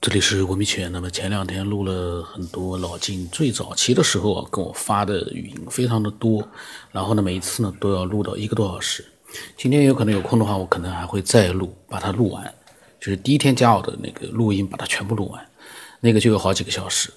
[0.00, 0.90] 这里是文明犬。
[0.90, 6.42] 那么前两天录了很多老金最早期的时候啊，跟我发的语音非常的多，
[6.90, 9.04] 然后呢，每一次呢都要录到一个多小时。
[9.56, 12.42] 今天有可能有空的话，我可能还会再录，把它录完，
[12.98, 15.46] 就是第一天加我的那个录音，把它全部录完，
[16.00, 17.12] 那个就有好几个小时。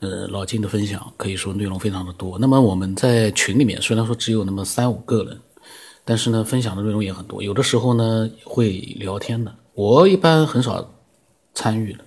[0.00, 2.38] 呃，老金的分享可以说内容非常的多。
[2.38, 5.38] 那么我们在群里面虽然说只有那么三五个人，
[6.04, 7.42] 但是呢，分享的内容也很多。
[7.42, 10.93] 有的时候呢会聊天的，我一般很少
[11.54, 11.98] 参与的。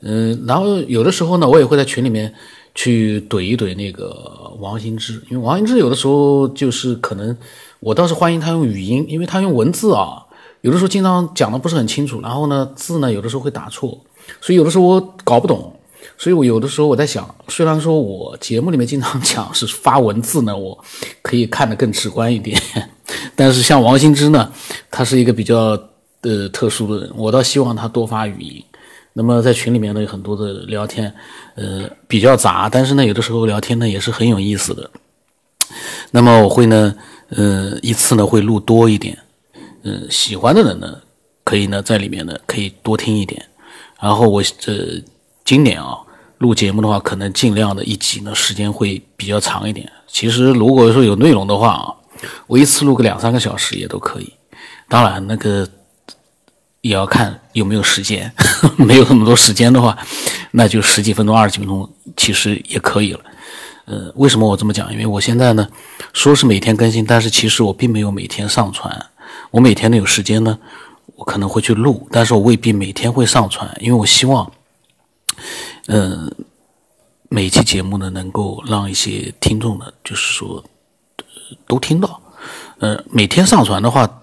[0.00, 2.32] 嗯，然后有的时候呢，我也会在群里面
[2.74, 7.36] 去怼一怼那个王新之，因为王新之有的时候就是可能
[7.78, 10.24] 我倒是欢迎他用语音，因为他用文字啊，
[10.62, 13.96] 有的时候经常讲的不是很清楚，然后呢字呢有的时候会打错，
[14.40, 15.72] 所以有的时候我搞不懂，
[16.18, 20.76] 所以我有的时候我在想，虽然说我节目里面经常讲是发文字呢，我
[21.22, 22.60] 可以看得更直观一点，
[23.36, 24.52] 但是像王新之呢，
[24.90, 25.80] 他是一个比较
[26.22, 28.64] 呃特殊的人，我倒希望他多发语音。
[29.14, 31.12] 那么在群里面呢有很多的聊天，
[31.54, 34.90] 呃比较杂，但是呢有的时候聊天呢也是很有意思的。
[36.10, 36.94] 那么我会呢，
[37.28, 39.18] 呃一次呢会录多一点，
[39.82, 40.98] 嗯喜欢的人呢
[41.44, 43.44] 可以呢在里面呢可以多听一点。
[44.00, 45.02] 然后我这
[45.44, 45.98] 今年啊
[46.38, 49.86] 录节目的话，可能尽量的一集呢时间会比较长一点。
[50.06, 51.94] 其实如果说有内容的话啊，
[52.46, 54.32] 我一次录个两三个小时也都可以。
[54.88, 55.68] 当然那个。
[56.82, 58.30] 也要看有没有时间，
[58.76, 59.96] 没有那么多时间的话，
[60.50, 63.20] 那就十几分钟、二十几分钟其实也可以了。
[63.84, 64.92] 呃，为什么我这么讲？
[64.92, 65.66] 因为我现在呢，
[66.12, 69.06] 说是每天更新，但是其实我并没有每天上传。
[69.52, 70.58] 我每天呢有时间呢，
[71.14, 74.50] 我可能会去录，但是我未必每天会上传，因为我希望，
[75.86, 76.32] 嗯，
[77.28, 80.64] 每期节目呢能够让一些听众呢，就是说
[81.66, 82.20] 都听到。
[82.78, 84.22] 呃，每天上传的话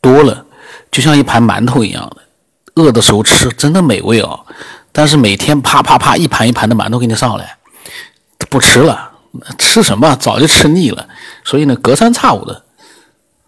[0.00, 0.43] 多了。
[0.94, 2.22] 就像一盘馒头一样的，
[2.76, 4.46] 饿的时候吃真的美味哦。
[4.92, 7.56] 但是每天啪啪啪一盘一盘的馒头给你上来，
[8.48, 9.10] 不吃了，
[9.58, 10.14] 吃什么？
[10.14, 11.08] 早就吃腻了。
[11.42, 12.62] 所以呢，隔三差五的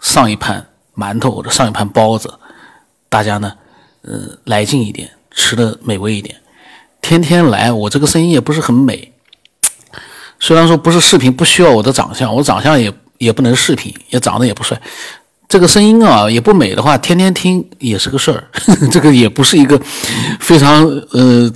[0.00, 0.66] 上一盘
[0.96, 2.34] 馒头或者上一盘包子，
[3.08, 3.52] 大家呢，
[4.02, 6.34] 呃，来劲一点，吃的美味一点。
[7.00, 9.12] 天天来，我这个声音也不是很美。
[10.40, 14.82] 虽然说不是视频，不需要我的长相，我长相也也不能视频，也长得也不帅。
[15.48, 18.44] 这个声音啊也不美的话，天天听也是个事儿，
[18.90, 19.80] 这个也不是一个
[20.40, 21.50] 非常呃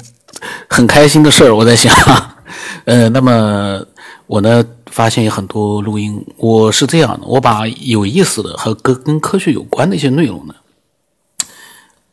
[0.69, 1.55] 很开心的事儿。
[1.55, 1.93] 我在想，
[2.87, 3.85] 呃，那么
[4.27, 10.55] 我呢发现有很多录音，我是这样的，我把有意思的和跟跟科学有关的一些内容呢，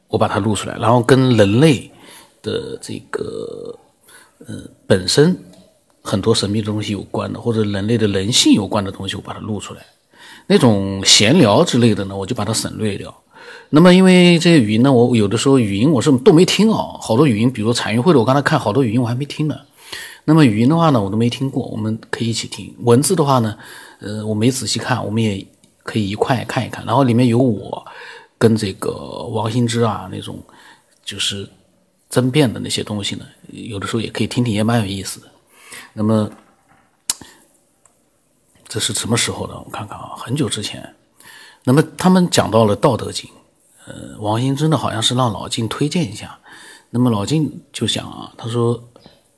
[0.08, 1.92] 我把它录出来，然后跟人类
[2.42, 3.78] 的这个
[4.48, 4.56] 呃
[4.88, 5.38] 本身
[6.02, 9.82] 很多神秘的东西有关的，或者人类的人性有关的东西，我把它录出来。
[10.48, 13.14] 那种闲聊之类的呢，我就把它省略掉。
[13.70, 19.56] 那么，因为这些语音呢，我有的时候语音我是都没听啊，好多语音，比如产业会的，我刚才看好多语音我还没听呢。
[20.24, 22.74] 那么语音的话呢，我都没听过，我们可以一起听。
[22.80, 23.58] 文字的话呢，
[24.00, 25.46] 呃，我没仔细看，我们也
[25.84, 26.86] 可以一块看一看。
[26.86, 27.86] 然后里面有我
[28.38, 28.92] 跟这个
[29.32, 30.42] 王新之啊那种
[31.04, 31.48] 就是
[32.10, 35.28] 争辩的那些东西呢，有的时候也可以听听，也蛮有意思的。
[35.94, 36.30] 那么。
[38.68, 39.54] 这是什么时候的？
[39.54, 40.94] 我看看啊，很久之前。
[41.64, 43.30] 那么他们讲到了《道德经》，
[43.86, 46.38] 呃，王兴真的好像是让老金推荐一下。
[46.90, 48.82] 那么老金就想啊，他说，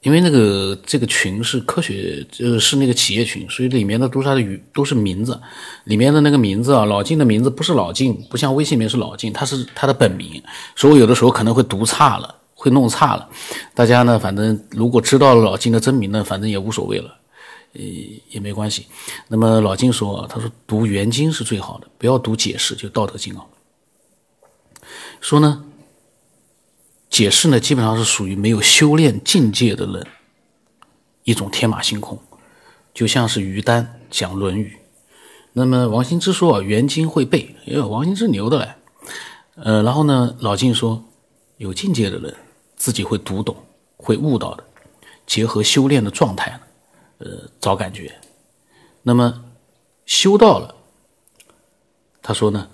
[0.01, 5.39] 因为那个这个群是科学，呃，是那个企业群，所以里面的都是他的语，都是名字。
[5.85, 10.41] 里面的那个名字啊，老金的名字不是老金，不像微信名是老金，他是他的本名，
[10.75, 13.27] 所以我有的时候可能会读差了，会弄差了。
[13.73, 17.15] 大家呢，反正如果知道了老金的真名呢，反正也无所谓了。
[17.73, 17.81] 呃，
[18.29, 18.87] 也没关系。
[19.27, 23.45] 那么老金说，他说读原经是最好的，不要读解释，就《道德经》啊。
[25.21, 25.65] 说呢，
[27.09, 30.07] 解释呢基本上是属于没有修炼境界的人
[31.23, 32.19] 一种天马行空，
[32.93, 34.75] 就像是于丹讲《论语》。
[35.53, 38.73] 那么王羲之说啊，原经会背，因为，王羲之牛的嘞。
[39.55, 41.03] 呃，然后呢，老金说，
[41.57, 42.33] 有境界的人
[42.75, 43.55] 自己会读懂，
[43.97, 44.63] 会悟到的，
[45.27, 46.59] 结合修炼的状态。
[47.19, 48.19] 呃，找感觉，
[49.03, 49.45] 那么
[50.05, 50.73] 修到了，
[52.21, 52.69] 他说呢，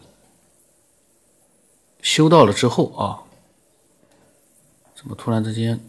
[2.01, 3.25] 修到了之后啊，
[4.95, 5.79] 怎么突然之间，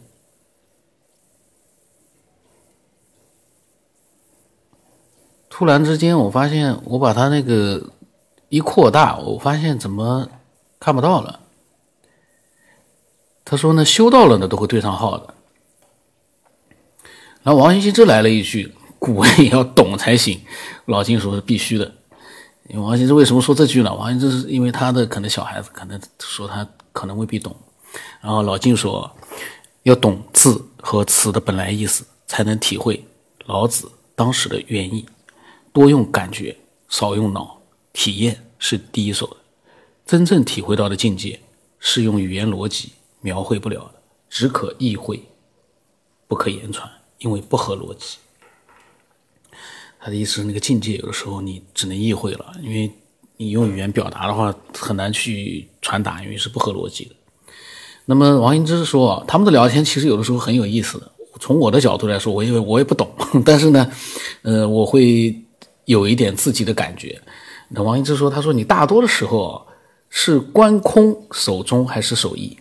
[5.50, 7.90] 突然之间，我发现我把他那个
[8.48, 10.28] 一扩大，我发现怎么
[10.80, 11.40] 看不到了？
[13.44, 15.35] 他说呢，修到了呢，都会对上号的。
[17.46, 20.40] 然后王羲之来了一句：“古文也要懂才行。”
[20.86, 21.94] 老金说是必须的。
[22.74, 23.94] 王羲之为什么说这句呢？
[23.94, 27.54] 王羲之是因为他的可能小孩子可能说他可能未必懂。
[28.20, 29.08] 然后老金说，
[29.84, 33.06] 要懂字和词的本来意思，才能体会
[33.44, 35.06] 老子当时的原意。
[35.72, 36.56] 多用感觉，
[36.88, 37.60] 少用脑，
[37.92, 39.36] 体验是第一手的。
[40.04, 41.38] 真正体会到的境界，
[41.78, 42.90] 是用语言逻辑
[43.20, 43.94] 描绘不了的，
[44.28, 45.22] 只可意会，
[46.26, 48.18] 不可言传，因为不合逻辑。
[49.98, 52.90] 他的意思是，那个境界有的时候你只能意会了，因为
[53.36, 57.16] 你用语言表达的话很难去传达，因为是不合逻辑的。
[58.04, 61.10] 那么王羲之说，他们的聊天其实有的时候很有意思的。
[61.40, 63.10] 从我的角度来说，我也我也不懂，
[63.44, 63.90] 但是呢，
[64.42, 65.36] 呃，我会
[65.84, 67.20] 有一点自己的感觉。
[67.68, 69.66] 那王羲之说，他说你大多的时候
[70.08, 72.56] 是观空守中还是守一？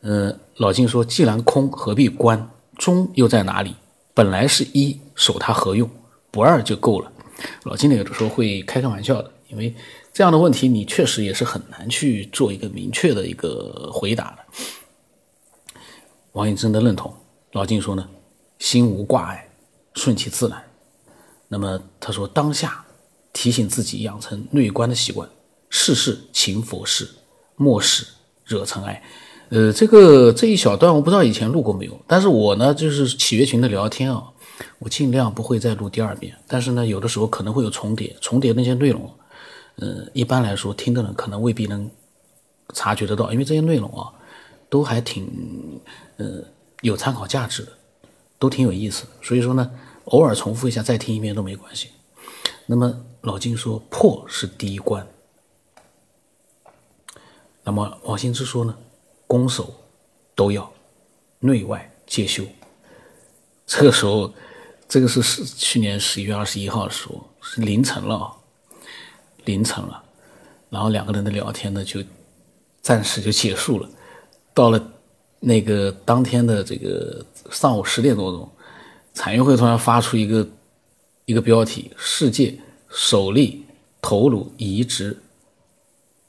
[0.00, 2.50] 呃，老静说，既然空，何必观？
[2.78, 3.74] 中又在哪里？
[4.14, 5.90] 本来是一，守它何用？
[6.30, 7.12] 不二就够了。
[7.64, 9.74] 老金呢有的时候会开开玩笑的，因为
[10.12, 15.80] 这样的问题你确实也是很难去做一个明确的一个回答的。
[16.32, 17.14] 王羲之的认同，
[17.52, 18.08] 老金说呢，
[18.58, 19.48] 心无挂碍，
[19.94, 20.62] 顺其自然。
[21.48, 22.84] 那么他说，当下
[23.32, 25.28] 提醒自己养成内观的习惯，
[25.70, 27.08] 事事勤佛事，
[27.56, 28.06] 莫使
[28.44, 29.02] 惹尘埃。
[29.50, 34.30] 呃，这个这一小段我不知道以前录过没有，但是我呢就是企业群的聊天啊。
[34.80, 39.08] 我尽量不会再录第二遍，但是呢，有的时候可能会有重叠，重叠那些内容，
[39.76, 41.88] 嗯，一般来说听的人可能未必能
[42.74, 44.10] 察觉得到，因为这些内容啊，
[44.68, 45.80] 都还挺，
[46.16, 46.42] 呃，
[46.80, 47.68] 有参考价值的，
[48.36, 49.70] 都挺有意思，所以说呢，
[50.06, 51.90] 偶尔重复一下再听一遍都没关系。
[52.66, 55.06] 那么老金说破是第一关，
[57.62, 58.76] 那么王兴之说呢，
[59.28, 59.72] 攻守
[60.34, 60.68] 都要，
[61.38, 62.42] 内外皆修，
[63.64, 64.34] 这个时候。
[64.90, 68.32] 这个是是去年十一月二十一号的时候，是凌晨了，
[69.44, 70.02] 凌晨了，
[70.70, 72.02] 然后两个人的聊天呢就
[72.80, 73.86] 暂时就结束了。
[74.54, 74.92] 到了
[75.40, 78.50] 那个当天的这个上午十点多钟，
[79.12, 80.48] 产业会突然发出一个
[81.26, 82.58] 一个标题：“世界
[82.88, 83.66] 首例
[84.00, 85.14] 头颅移植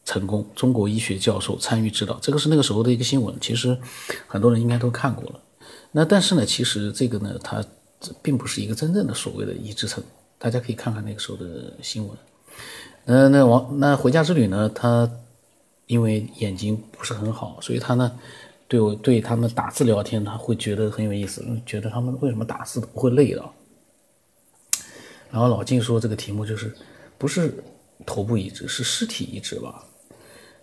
[0.09, 3.77] 成功，中国医学教授参与指导。”这个是那个时候的一个新闻，其实
[4.27, 5.39] 很多人应该都看过了。
[5.91, 7.63] 那但是呢，其实这个呢，它。
[8.21, 12.17] 并不是一个真正的所谓的移植成功，大家可以看看那个时候的新闻。
[13.07, 14.71] 嗯，那王那回家之旅呢？
[14.73, 15.11] 他
[15.85, 18.17] 因为眼睛不是很好，所以他呢
[18.69, 23.43] 对我对他们打字聊天，他会觉得很有意思，觉得他们为什么打字不会累的。
[25.29, 26.73] 然后老静说这个题目就是
[27.17, 27.53] 不是
[28.05, 29.83] 头部移植，是尸体移植吧？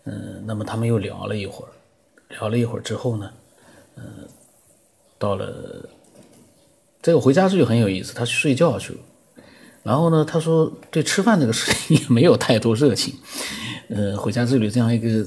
[0.06, 1.70] 嗯，那么他们又聊了一会儿，
[2.30, 3.30] 聊了一会儿之后呢，
[3.96, 4.04] 嗯，
[5.18, 5.88] 到了。
[7.02, 8.98] 这个回家之旅很有意思，他去睡觉去了。
[9.84, 13.14] 然后呢，他说对吃饭这个事情也没有太多热情。
[13.88, 15.24] 呃，回家之旅这样一个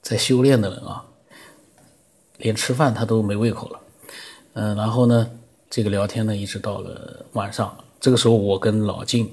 [0.00, 1.04] 在修炼的人啊，
[2.38, 3.80] 连吃饭他都没胃口了。
[4.54, 5.30] 嗯，然后呢，
[5.68, 7.76] 这个聊天呢一直到了晚上。
[8.00, 9.30] 这个时候我跟老静，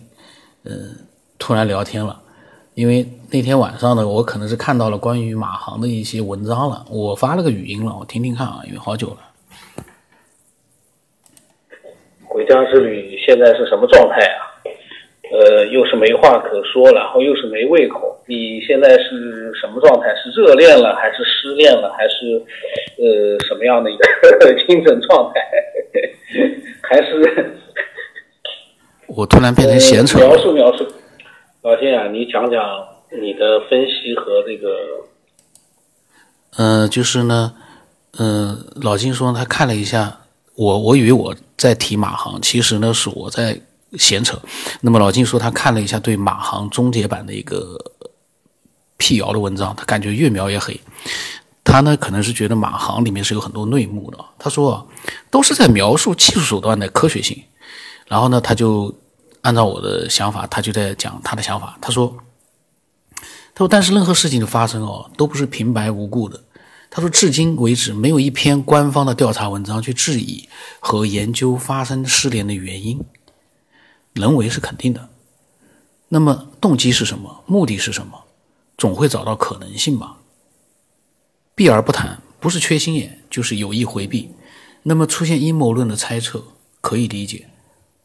[0.64, 0.94] 嗯，
[1.40, 2.22] 突然聊天了，
[2.78, 9.18] 因为那天晚上呢，我可能是看到了关于马航的一些文章了，我发了个语音了，我听听看啊，因为好久了。
[12.24, 14.62] 回家之旅现在是什么状态啊？
[15.32, 18.16] 呃，又是没话可说，然后又是没胃口。
[18.28, 20.14] 你现在是什么状态？
[20.14, 22.40] 是热恋了，还是失恋了，还是
[23.02, 24.06] 呃什么样的一个
[24.68, 25.42] 精神状态？
[26.88, 27.58] 还是
[29.08, 30.20] 我突然变成闲扯？
[30.20, 30.86] 描述描述，
[31.68, 32.62] 老金啊，你讲讲
[33.12, 34.70] 你的分析和这个。
[36.56, 37.54] 嗯，就是呢，
[38.18, 40.18] 嗯，老金说他看了一下。
[40.56, 43.62] 我我以为我在提马航，其实呢是我在
[43.98, 44.40] 闲扯。
[44.80, 47.78] 那么老金说他看了一下对马航终结版的一个
[48.96, 50.80] 辟谣的文章，他感觉越描越黑。
[51.66, 54.18] 他呢可能是觉得马航里面是有很多内幕的。
[54.40, 54.88] 他说
[55.30, 57.38] 都是在描述技术手段的科学性。
[58.08, 58.92] 然后呢他就
[59.42, 61.78] 按照我的想法，他就在讲他的想法。
[61.82, 62.18] 他说
[63.54, 66.44] 他说但是任何事情的发生哦都不是平白无故的。
[66.90, 70.48] 他说：“至今为止，没有一篇官方的调查文章去质疑
[70.80, 73.04] 和研究发生失联的原因。
[74.14, 75.10] 人为是肯定的，
[76.08, 77.44] 那么动机是什么？
[77.46, 78.24] 目的是什么？
[78.78, 80.18] 总会找到可能性吧。
[81.54, 84.32] 避而不谈，不是缺心眼，就是有意回避。
[84.84, 86.42] 那么出现阴谋论的猜测
[86.80, 87.50] 可以理解，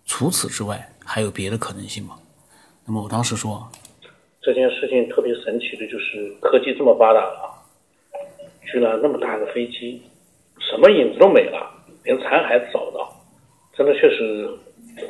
[0.05, 2.19] 除此之外还有别的可能性吗？
[2.85, 3.71] 那么我当时说，
[4.41, 7.51] 这件事情特别神奇的就是科技这么发达了。”
[8.65, 10.01] 居然那么大个飞机，
[10.59, 11.71] 什么影子都没了，
[12.05, 13.15] 连残骸都找不到，
[13.77, 14.49] 真的确实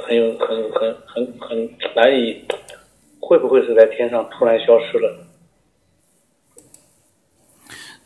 [0.00, 2.44] 很有很很很很难以，
[3.20, 5.26] 会不会是在天上突然消失了？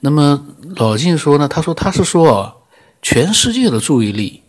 [0.00, 2.66] 那么老晋说呢，他说他是说，
[3.00, 4.43] 全世界的注意力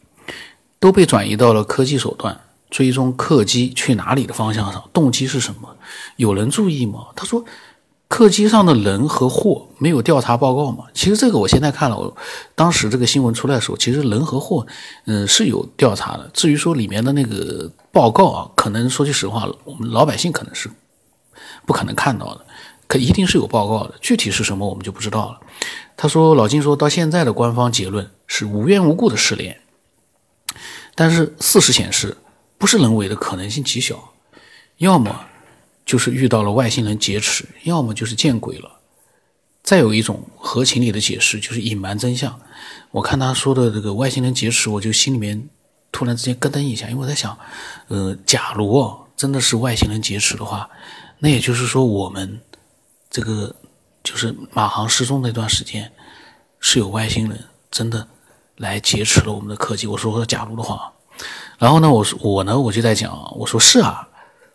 [0.79, 5.75] 都被转移到了科技手段追踪客机去哪里的方向上，动机是什么？
[6.15, 7.07] 有人注意吗？
[7.15, 7.43] 他说。
[8.09, 10.85] 客机上的人和货没有调查报告嘛？
[10.93, 12.15] 其实这个我现在看了，我
[12.55, 14.65] 当时这个新闻出来的时候，其实人和货，
[15.07, 16.31] 嗯，是有调查的。
[16.33, 20.71] 至于说里面的那个报告啊，可能说句实话，我们老百姓可能是
[21.65, 22.45] 不可能看到的，
[22.87, 23.95] 可一定是有报告的。
[23.99, 25.41] 具体是什么，我们就不知道了。
[25.97, 29.59] 他说，老金说到现在的官方结论是无缘无故的失联，
[30.95, 32.15] 但是事实显示，
[32.57, 34.13] 不是人为的可能性极小，
[34.77, 35.25] 要么。
[35.85, 38.69] 就是遇到了外星人劫持，要么就是见鬼了。
[39.63, 42.37] 再有一种合情理的解释，就是隐瞒真相。
[42.91, 45.47] 我看他说的这个外星人劫持，我就心里面
[45.89, 47.39] 突然之间咯噔一下，因为我在想，
[47.87, 50.69] 呃，假如真的是外星人劫持的话，
[51.19, 52.37] 那也就是说我们
[53.09, 53.55] 这个
[54.03, 55.89] 就是马航失踪那段时间
[56.59, 58.05] 是有外星人真的
[58.57, 59.87] 来劫持了我们的科技。
[59.87, 60.91] 我说假如的话，
[61.57, 64.07] 然后呢，我说我呢我就在讲，我说是啊。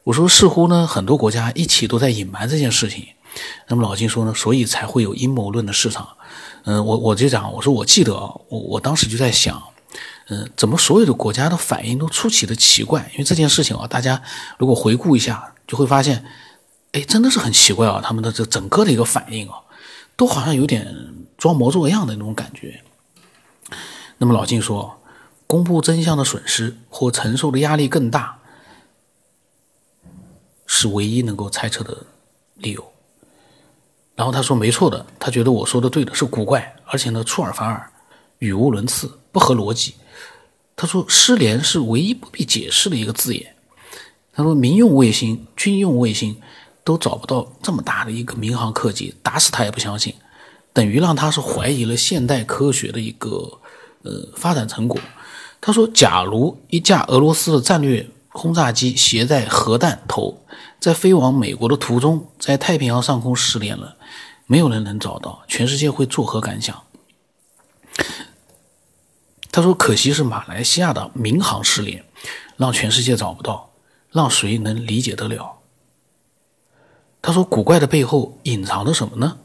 [0.05, 3.07] 我说，似乎呢，很多国家一起都在隐瞒这件事情。
[3.69, 6.09] 那么老金说呢，所以才会有阴谋论的市场。
[6.65, 9.63] 嗯，我我就讲，我说我记得，我我当时就在想，
[10.27, 13.09] 嗯，怎么所有的国家的反应都出奇的奇怪？
[13.13, 14.21] 因为这件事情啊，大家
[14.59, 16.25] 如果回顾一下，就会发现，
[16.91, 19.55] 哎，真的是很奇怪啊，他们的这整个的一个反应啊，
[20.17, 20.93] 都好像有点
[21.39, 22.83] 装模作样的那种感觉。
[24.19, 25.01] 那么老金说，
[25.53, 28.39] 公布真相的损失或承受的压力更大。
[30.67, 31.95] 是唯一能够猜测的
[32.55, 32.83] 理由。
[34.15, 37.93] 然后他说：“没错的，他觉得我说的对的，是古怪，而且呢出尔反尔，
[38.39, 39.95] 语无伦次，不合逻辑。”
[40.75, 43.55] 他说：“失联是唯一不必解释的一个字眼。”
[44.33, 46.41] 他说：“民用卫星、军用卫星
[46.83, 50.15] 都找不到这么大的一个民航客机，打死他也不相信，
[50.73, 53.61] 等于让他是怀疑了现代科学的一个
[54.01, 54.99] 呃发展成果。”
[55.63, 60.43] 他说：“假如一架俄罗斯的战略。”轰炸机携带核弹头，
[60.81, 63.95] 在飞往美国的途中，在太平洋上空失联了，
[64.47, 66.83] 没有人能找到，全世界会作何感想？
[69.51, 72.03] 他说：“可惜是马来西亚的民航失联，
[72.57, 73.69] 让全世界找不到，
[74.11, 75.59] 让谁能理解得了？”
[77.21, 79.37] 他说：“古怪的背后隐藏着什么呢？”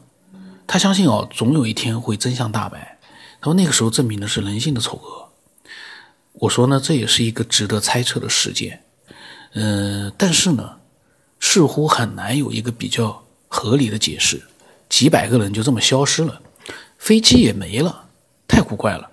[0.66, 2.98] 他相信哦，总有一天会真相大白。
[3.42, 5.27] 他说：“那个时候证明的是人性的丑恶。”
[6.40, 8.84] 我说呢，这也是一个值得猜测的事件，
[9.54, 10.76] 嗯，但是呢，
[11.40, 14.40] 似乎很难有一个比较合理的解释。
[14.88, 16.40] 几百个人就这么消失了，
[16.96, 18.04] 飞机也没了，
[18.46, 19.10] 太古怪了。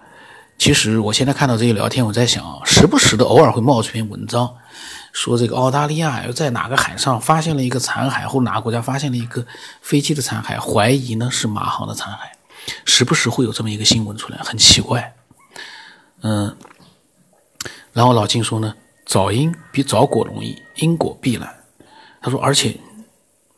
[0.57, 4.55] 其实我现在看到这些聊天，我在想啊，时不时的偶尔会冒出一篇文章，
[5.11, 9.45] 说这个澳大利亚又在哪个海上发现了一个残骸，或哪个国家发现了一个
[9.81, 12.19] 飞机的残骸，怀疑呢是马航的残骸，
[12.85, 15.15] 时不时会有这么一个新闻出来，很奇怪，
[16.21, 16.55] 嗯。
[17.95, 18.75] 然后老金说呢，
[19.05, 21.49] 找因比找果容易，因果必然。
[22.21, 22.77] 他说，而且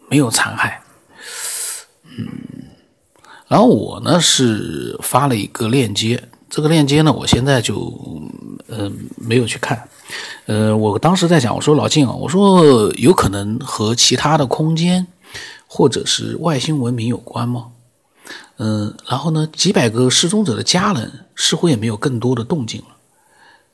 [0.10, 0.78] 没有残骸。
[2.04, 2.28] 嗯，
[3.48, 7.92] 然后我呢是发了一个链接，这个链接呢，我现在就
[8.68, 9.90] 嗯没有去看。
[10.46, 15.08] 呃，我当时在讲，我说老金啊，我说有可能和其他的空间
[15.66, 17.70] 或者是外星文明有关吗？
[18.58, 22.97] 嗯，然后呢，几百个失踪者的家人似乎也没有更多的动静了。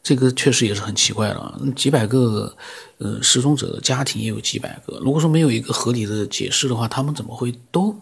[0.03, 2.53] 这个确实也是很奇怪了，几百个
[2.97, 4.99] 呃失踪者的家庭也有几百个。
[4.99, 7.95] 如果说没有一个合理的解释的话，他们怎么会都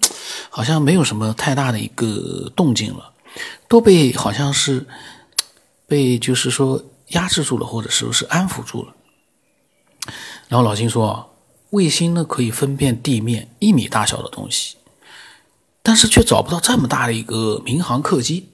[0.49, 3.13] 好像没有什么太大的一个动静了，
[3.67, 4.83] 都被好像是
[5.87, 8.95] 被就是说压制住了，或者是不是安抚住了。
[10.47, 11.35] 然后老金说，
[11.69, 14.75] 卫星呢可以分辨地面一米大小的东西，
[15.83, 18.49] 但是却找不到这么大的一个民航客机，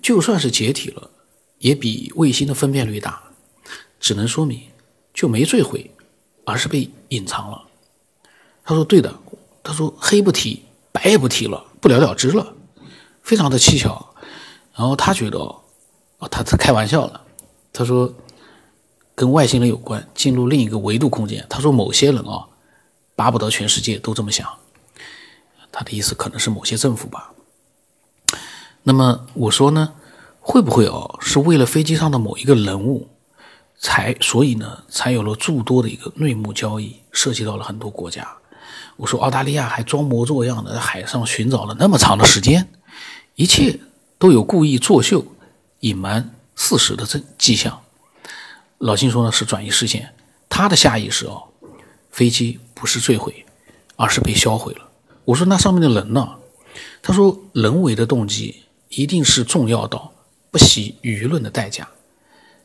[0.00, 1.10] 就算是解体了。
[1.58, 3.22] 也比卫星的分辨率大，
[3.98, 4.60] 只能说明
[5.14, 5.90] 就没坠毁，
[6.44, 7.62] 而是被隐藏了。
[8.64, 9.14] 他说：“对的。”
[9.62, 12.54] 他说：“黑不提，白也不提了，不了了之了，
[13.22, 14.14] 非常的蹊跷。”
[14.74, 17.20] 然后他觉得，哦，他在开玩笑了。
[17.72, 18.12] 他说
[19.14, 22.46] ：“跟外星人有关，进入另一个维度空间。”他说：“某些人啊，
[23.14, 24.48] 巴不得全世界都这么想。”
[25.72, 27.32] 他的意思可能是某些政府吧。
[28.82, 29.94] 那么我说呢？
[30.48, 31.18] 会不会哦？
[31.20, 33.08] 是为了飞机上的某一个人物，
[33.80, 38.24] 才所以呢，才有了诸多的一个内幕交易，涉及到了很多国家。
[38.96, 42.68] 我说澳大利亚还装模作样的在海上寻找了那么长的时间，
[43.34, 43.80] 一切
[44.18, 45.26] 都有故意作秀、
[45.80, 47.80] 隐瞒事实的这迹象。
[48.78, 50.14] 老金说呢是转移视线，
[50.48, 51.42] 他的下意识哦，
[52.12, 53.44] 飞机不是坠毁，
[53.96, 54.88] 而是被销毁了。
[55.24, 56.36] 我说那上面的人呢？
[57.02, 60.12] 他说，人为的动机一定是重要到
[60.56, 61.86] 不惜舆论的代价。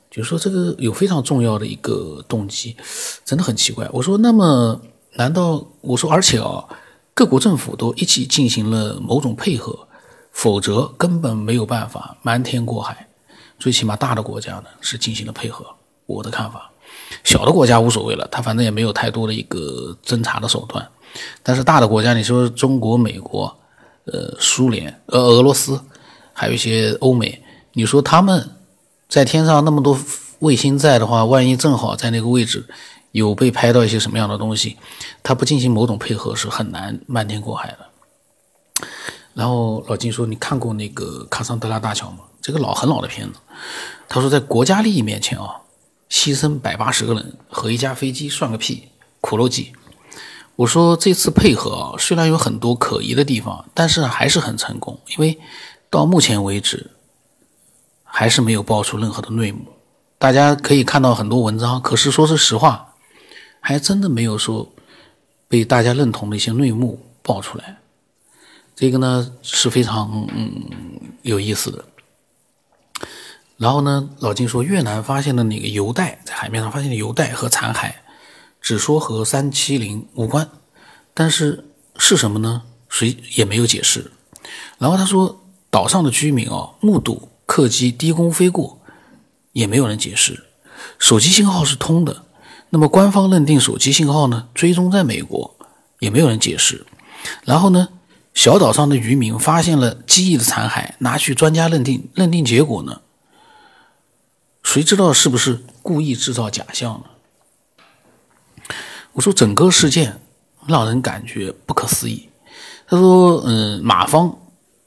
[0.10, 2.78] 就是说，这个有非常重要的一个动机，
[3.26, 3.86] 真的很奇怪。
[3.92, 4.80] 我说，那么
[5.16, 6.64] 难道我说，而且啊，
[7.14, 9.88] 各国政府都一起进行了某种配合，
[10.32, 13.10] 否则根本没有办法瞒天过海。
[13.60, 15.66] 最起码大的国家呢是进行了配合。
[16.06, 16.72] 我的看法，
[17.26, 20.88] 小的国家无所谓了，他反正也没有太多的一个侦查的手段。
[21.44, 23.54] 但是大的国家，你说中国、美国、
[24.06, 25.80] 呃，苏联、呃，俄罗斯，
[26.34, 27.41] 还有一些欧美，
[27.74, 28.52] 你说他们。
[29.10, 30.00] 在天上那么多
[30.40, 32.66] 卫星在的话，万一正好在那个位置
[33.12, 34.78] 有被拍到一些什么样的东西，
[35.22, 38.88] 他不进行某种配合是很难瞒天过海的。
[39.34, 42.20] 然后老金说：“你看过那个卡桑德拉大桥吗？
[42.42, 43.40] 这个老很老的片子。”
[44.08, 45.58] 他说：“在国家利益面前啊，
[46.10, 48.88] 牺牲百八十个人和一架飞机算个屁，
[49.20, 49.74] 苦肉计。”
[50.56, 55.38] 我说：“这次配合啊，虽然有很多可疑的地方，但是还是很成功，因为
[55.90, 56.92] 到目前为止。”
[58.14, 59.62] 还是没有爆出任何的内幕，
[60.20, 62.94] 大家可以看到很多文章，可是说是实话，
[63.62, 64.70] 还真的没有说
[65.48, 67.78] 被大家认同的一些内幕爆出来。
[68.76, 70.52] 这个呢是非常嗯
[71.22, 71.86] 有意思的。
[73.58, 77.94] 然后呢，老金说越南发现的那个油袋，在海面上发现的油袋和残骸，
[78.60, 80.48] 只说和三七零无关，
[81.14, 81.64] 但是
[81.98, 82.64] 是什么呢？
[82.90, 84.12] 谁也没有解释。
[84.78, 87.30] 然后他说岛上的居民哦目睹。
[87.52, 88.80] 客机低空飞过，
[89.52, 90.46] 也没有人解释。
[90.98, 92.24] 手机信号是通的，
[92.70, 94.48] 那么官方认定手机信号呢？
[94.54, 95.54] 追踪在美国，
[96.00, 96.86] 也没有人解释。
[97.44, 97.90] 然后呢，
[98.34, 103.02] 小岛上的渔民发现了机翼的残骸，拿去专家认定，认定结果呢？
[104.64, 108.76] 谁知道是不是故意制造假象呢？
[109.12, 110.22] 我说整个事件
[110.68, 112.30] 让人感觉不可思议。
[112.88, 114.38] 他说：“嗯，马方。”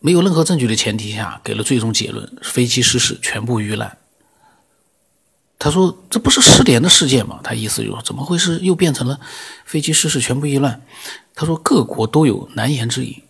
[0.04, 3.96] 没有任何证据的前提下，给了最终结论：飞机失事，全部遇难。
[5.58, 8.58] 他说：“这不是失联的事件吗？”他意思就是：怎么回事？
[8.60, 9.18] 又变成了
[9.64, 10.82] 飞机失事，全部遇难？
[11.34, 13.22] 他说：“各国都有难言之隐，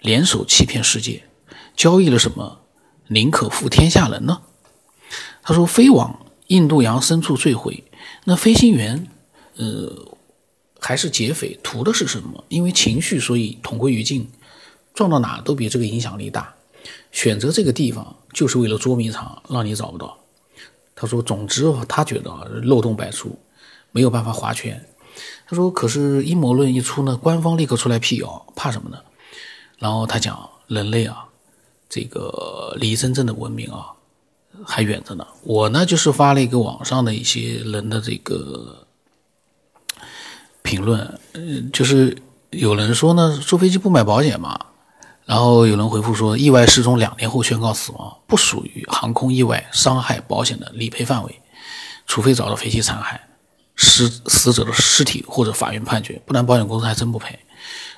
[0.00, 1.22] 联手欺骗世界，
[1.76, 2.58] 交易了什么？
[3.06, 4.40] 宁可负天下人呢？”
[5.44, 7.84] 他说：“飞往印度洋深处坠毁，
[8.24, 9.06] 那飞行员，
[9.54, 10.16] 呃，
[10.80, 12.44] 还是劫匪，图的是什么？
[12.48, 14.28] 因为情绪，所以同归于尽。”
[14.96, 16.52] 撞到哪都比这个影响力大，
[17.12, 20.18] 选择这个地方就是为了捉迷藏，让你找不到。
[20.94, 22.30] 他说：“总之，他觉得
[22.62, 23.38] 漏洞百出，
[23.92, 24.82] 没有办法划拳。”
[25.46, 28.96] 他说：“可是阴谋论一出呢，官方立刻出来辟谣，怕什么呢？”
[29.78, 31.26] 然后他讲：“人类啊，
[31.90, 33.92] 这个离真正的文明啊
[34.64, 38.86] 还远着呢。”我呢就是发了一个网上的一些人的这个
[40.62, 42.16] 评论，嗯，就是
[42.52, 44.58] 有人说呢，坐飞机不买保险嘛。
[45.26, 51.40] 然后有人回复说，意外失踪两年后宣告死亡，不属于航空意外伤害保险的理赔范围，
[52.06, 53.18] 除非找到飞机残骸、
[53.76, 57.36] 死死者的尸体或者法院判决，不然保险公司还真不赔。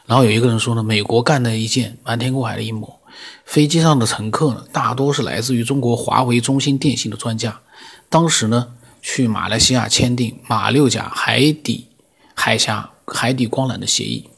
[0.06, 2.98] 然后有一个人说呢，美国干的一件瞒天过海的阴谋，
[3.44, 7.60] 飞机上的乘客呢，大多是来自于中国华为、中兴电信的专家，
[8.08, 8.68] 当时呢
[9.02, 11.88] 去马来西亚签订马六甲海底
[12.32, 14.30] 海峡海底光缆的协议。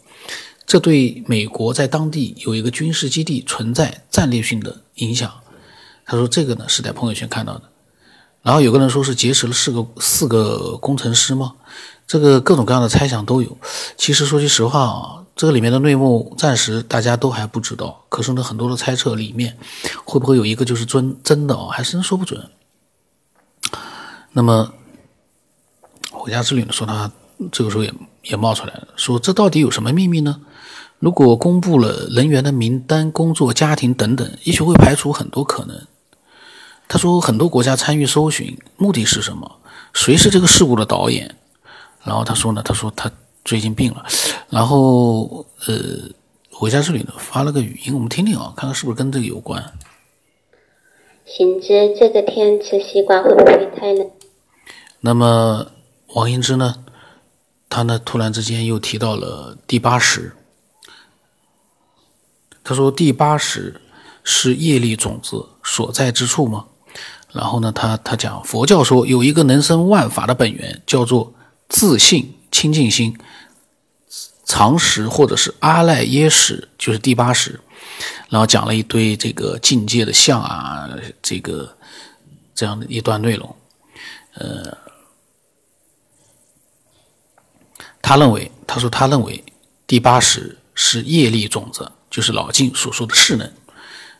[0.71, 5.29] 这对美国在当地有一个军事基地存在战略性的影响。
[6.07, 7.63] 他说：“这个呢是在朋友圈看到的。”
[8.41, 11.55] 然后有个人说是劫持了四个四个工程师吗？
[12.07, 13.59] 这个各种各样的猜想都有。
[13.97, 18.05] 其实说句实话啊，这个里面的内幕暂时大家都还不知道。
[18.09, 19.59] 可是呢，很多的猜测里面
[20.05, 22.49] 会不会有一个就是真真的哦，还真说不准。
[24.31, 24.73] 那么
[26.13, 27.11] 回家之旅呢，说他
[27.51, 30.41] 这个时候也也冒出来了，说这到底有什么秘密呢？
[31.01, 35.75] 如果公布了人员的名单、工作、家庭等等，也许会排除很多可能。
[36.87, 39.51] 他说，很多国家参与搜寻，目的是什么？
[39.95, 41.35] 谁是这个事故的导演？
[42.05, 43.11] 然后他说呢，他说他
[43.47, 44.05] 最近病了，
[44.51, 45.75] 然后呃，
[46.51, 49.73] 回家这里呢发了个语音，我们听听啊，看看是不是跟这个有关。
[51.25, 54.11] 行知，这个天吃西瓜会不会太冷？
[55.01, 55.67] 那么
[56.09, 56.75] 王英之呢？
[57.71, 60.37] 他呢突然之间又提到了第八识。
[62.63, 63.81] 他说：“第八识
[64.23, 66.67] 是业力种子所在之处吗？”
[67.33, 71.33] 然后呢，他他讲佛教说有一个能生万法的本源，叫做
[71.69, 73.17] 自信清净心、
[74.45, 77.61] 常识或者是阿赖耶识，就是第八识。
[78.29, 80.89] 然后讲了一堆这个境界的相啊，
[81.23, 81.77] 这个
[82.55, 83.57] 这样的一段内容。
[84.35, 84.77] 呃，
[88.03, 89.43] 他认为，他说他认为
[89.87, 91.91] 第八识是业力种子。
[92.11, 93.51] 就是老静所说的势能。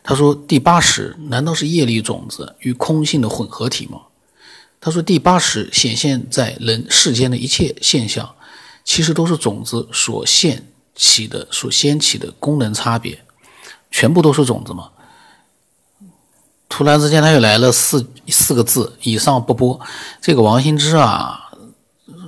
[0.03, 3.99] 他说第八识难道是业力种子与空性的混合体吗？
[4.79, 8.33] 他说第八识显现在人世间的一切现象，
[8.83, 13.23] 其实都是种子所现起的、所掀起的功能差别，
[13.91, 14.89] 全部都是种子吗？
[16.67, 19.79] 突然之间他又来了四四个字：以上不播。
[20.19, 21.51] 这个王羲之啊，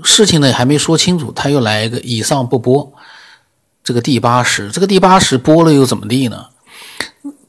[0.03, 2.93] 事情呢还没说清楚，他又来一个以上不播。
[3.83, 6.47] 这个第八十，这个第八十播了又怎么地呢？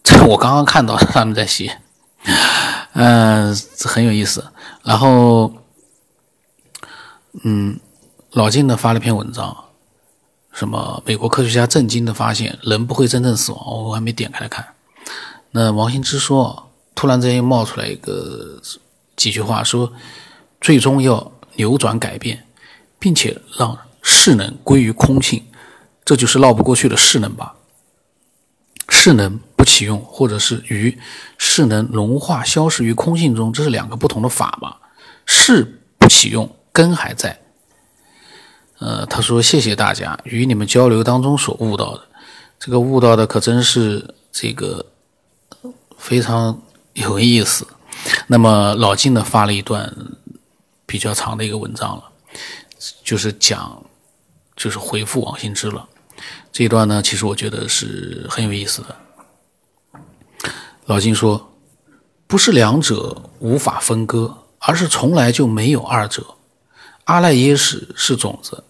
[0.03, 1.81] 这 我刚刚看到他们在写，
[2.93, 4.45] 嗯，很有意思。
[4.83, 5.53] 然后，
[7.45, 7.79] 嗯，
[8.33, 9.57] 老金呢发了篇文章，
[10.53, 13.85] 什么美国科学家震惊的发现，人不会真正死亡。
[13.85, 14.67] 我还没点开来看。
[15.53, 18.61] 那王兴之说，突然之间又冒出来一个
[19.17, 19.93] 几句话，说
[20.61, 22.45] 最终要扭转改变，
[22.99, 25.45] 并且让势能归于空性，
[26.05, 27.55] 这就是绕不过去的势能吧。
[28.89, 30.99] 势能不启用，或者是与
[31.39, 34.79] 势能融化消失于空性中，这是两个不同的法吧？
[35.25, 37.41] 势不启用，根还在。
[38.79, 42.03] 呃，他说：“谢谢大家与你们交流当中所悟到的，
[42.59, 44.85] 这个悟到的可真是这个
[45.97, 46.61] 非常
[46.93, 47.67] 有意思。”
[48.27, 49.95] 那么老金呢发了一段
[50.85, 52.05] 比较长的一个文章了，
[53.03, 53.83] 就是讲，
[54.57, 55.89] 就是回复王羲之了。
[56.55, 58.97] 这一段呢，其实我觉得是很有意思的。
[60.87, 61.53] 老金说
[62.29, 66.25] ：“不是两者无法分割，而是从来就没有二者。
[67.07, 68.63] 阿赖耶识是种子，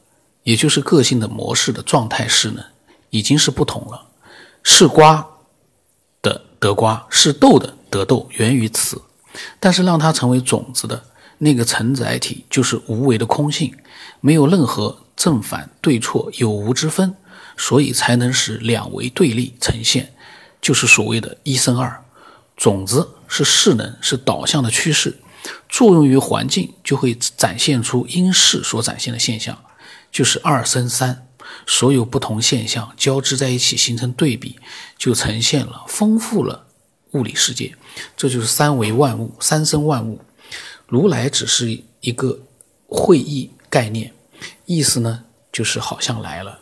[0.44, 2.64] 也就是个性的模式的状态势能，
[3.11, 4.07] 已经是不同了。
[4.62, 5.27] 是瓜
[6.23, 9.03] 的得瓜，是豆的得豆，源于此。
[9.61, 11.05] 但是让它成为种子的
[11.37, 13.77] 那个承载体，就是无为的空性，
[14.23, 17.14] 没有任何正反对错有无之分。”
[17.57, 20.14] 所以才能使两维对立呈现，
[20.61, 22.05] 就是所谓的一生二。
[22.57, 25.19] 种子是势能，是导向的趋势，
[25.69, 29.59] 作用于环境，就会展现出因势所展现的现象，
[30.12, 31.27] 就是二生三。
[31.67, 34.59] 所有不同现象交织在一起，形成对比，
[34.97, 36.67] 就呈现了丰富了
[37.12, 37.75] 物理世界。
[38.17, 40.21] 这就是三维万物，三生万物。
[40.87, 42.38] 如来只是一个
[42.87, 44.12] 会意概念，
[44.67, 46.61] 意思呢，就是好像来了。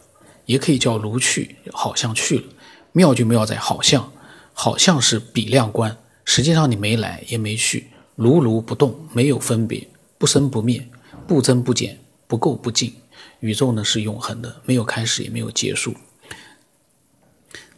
[0.53, 2.45] 也可以叫如去，好像去了。
[2.93, 4.13] 妙就妙在好像，
[4.53, 9.89] 好像是比量观，实际上你没来也没去，如如不动，没有分别，
[10.19, 10.87] 不生不灭，
[11.27, 12.93] 不增不减，不垢不净。
[13.41, 15.95] 宇宙呢是永恒的，没有开始也没有结束，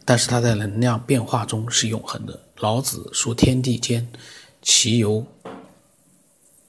[0.03, 2.37] 但是它在能量变化中是永恒的。
[2.57, 4.05] 老子说：“天地间，
[4.61, 5.25] 其由……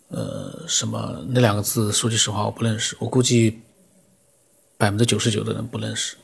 [0.09, 1.91] 呃，什么那两个字？
[1.91, 3.59] 说句实话，我不认识，我估计。”
[4.79, 6.17] 百分之九十九的人不认识，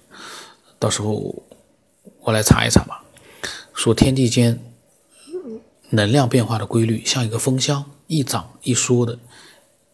[0.79, 1.43] 到时候
[2.21, 3.05] 我来查一查吧。
[3.75, 4.63] 说天地间
[5.91, 9.19] 能量变化的规律，像一个风箱，一涨一缩的，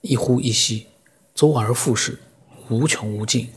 [0.01, 0.89] 一呼一吸，
[1.35, 2.19] 周而复始，
[2.69, 3.51] 无穷无尽。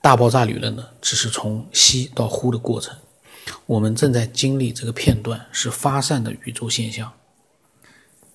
[0.00, 2.96] 大爆炸理论呢，只是从吸到呼的过程。
[3.64, 7.12] 我们正在经历这个片段，是发散的宇宙现象，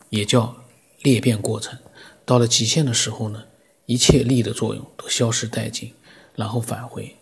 [0.09, 0.57] 也叫
[1.01, 1.77] 裂变过程。
[2.25, 3.43] 到了极限的时候呢？
[3.85, 5.93] 一切力的作用都消失殆尽，
[6.35, 7.15] 然后返回，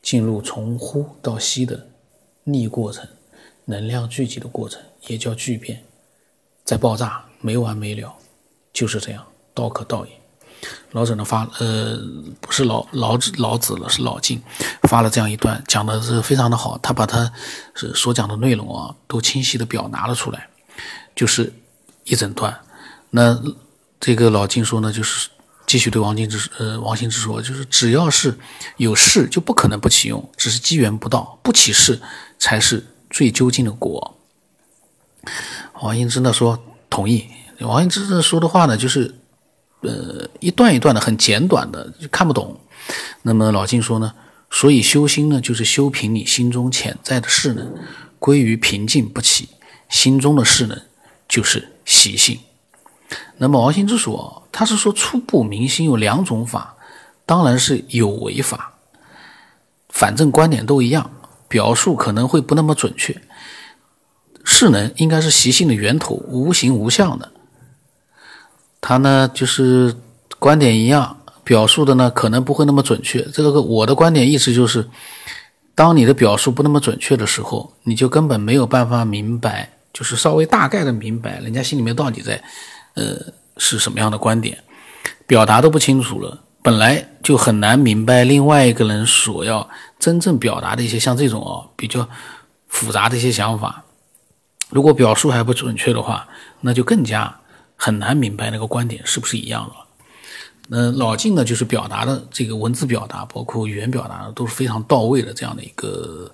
[0.00, 1.88] 进入从呼到吸的
[2.44, 3.04] 逆过程，
[3.64, 5.82] 能量聚集的过程也叫聚变，
[6.64, 8.14] 在爆炸没完没了，
[8.72, 10.12] 就是这样，道可道也。
[10.92, 11.98] 老者呢发呃
[12.40, 14.40] 不是老老子老子了，是老静
[14.82, 17.30] 发了这样一段，讲的是非常的好，他把他
[17.74, 20.48] 是所讲的内容啊都清晰的表达了出来，
[21.16, 21.52] 就是
[22.04, 22.56] 一整段。
[23.10, 23.42] 那
[23.98, 25.28] 这个老静说呢，就是。
[25.66, 28.36] 继续对王羲之呃王羲之说，就是只要是
[28.76, 32.00] 有事，就不可能不启用，只是机缘不到，不起事
[32.38, 34.18] 才是最究竟的果。
[35.82, 37.26] 王羲之呢说同意，
[37.60, 39.14] 王羲之说的话呢，就是
[39.80, 42.60] 呃一段一段的很简短的，就看不懂。
[43.22, 44.12] 那么老静说呢，
[44.50, 47.74] 所以修心呢，就是修平你心中潜在的势能，
[48.18, 49.48] 归于平静不起。
[49.88, 50.80] 心中的势能
[51.28, 52.40] 就是习性。
[53.38, 54.40] 那么王羲之说。
[54.56, 56.76] 他是说初步明心有两种法，
[57.26, 58.72] 当然是有为法，
[59.88, 61.10] 反正观点都一样，
[61.48, 63.20] 表述可能会不那么准确。
[64.44, 67.32] 势能应该是习性的源头，无形无相的。
[68.80, 69.96] 他呢就是
[70.38, 73.20] 观点一样，表述的呢可能不会那么准确。
[73.32, 74.88] 这个我的观点意思就是，
[75.74, 82.40] 当你的表述不那么准确的时候，你就根本没有办法明白，就是稍微大概的明白人家心里面到底在，
[82.94, 83.32] 呃。
[83.56, 84.64] 是什么样的观点，
[85.28, 92.08] 表达都不清楚了，本来就很难明白另外一个人所要真正表达的一些像这种哦比较
[92.66, 93.84] 复杂的一些想法，
[94.70, 96.26] 如果表述还不准确的话，
[96.62, 97.32] 那就更加
[97.76, 99.74] 很难明白那个观点是不是一样的。
[100.66, 106.28] 那老晋呢，就是表达的这个文字表达，包括语言表达都是非常到位的这样的一个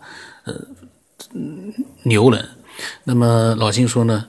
[0.44, 0.54] 呃
[2.04, 2.48] 牛人。
[3.04, 4.26] 那么老晋说呢，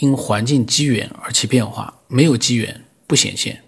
[0.00, 3.62] 因环境机缘而起变化，没有机缘不显现。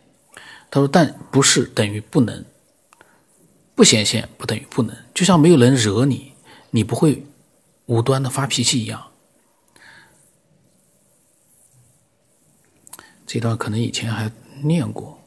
[0.70, 2.44] 他说：“但不是等于不能，
[3.74, 4.96] 不显现不等于不能。
[5.14, 6.32] 就像没有人惹你，
[6.70, 7.24] 你不会
[7.86, 9.06] 无端的发脾气一样。”
[13.26, 14.30] 这段可能以前还
[14.62, 15.20] 念过。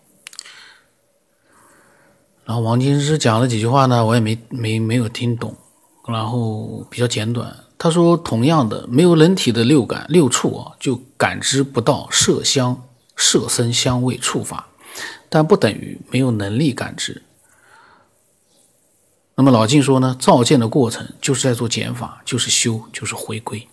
[2.46, 5.56] 然后王金之讲了几句话呢，我也没没没有听懂，
[6.08, 7.56] 然后比较简短。
[7.80, 12.84] 他说：“同样的，没有人体的六感六触啊，就感知不到色香、
[13.16, 14.68] 色声、香味、触法。”
[15.32, 17.22] 但不等于没有能力感知。
[19.36, 23.68] 那么老静说呢，造见的过程就是在做减法，就是修，就是回归，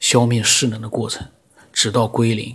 [0.00, 1.26] 消灭势能的过程，
[1.72, 2.54] 直到归零。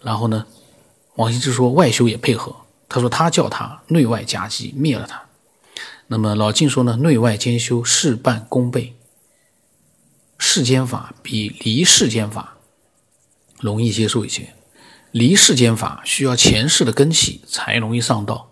[0.00, 0.46] 然后呢，
[1.16, 2.54] 王羲之说外修也配合，
[2.88, 5.27] 他说他叫他内外夹击灭了他。
[6.10, 8.96] 那么老静说呢，内外兼修，事半功倍。
[10.38, 12.56] 世间法比离世间法
[13.60, 14.54] 容易接受一些。
[15.10, 18.50] 离世间法需要前世的根气才容易上道。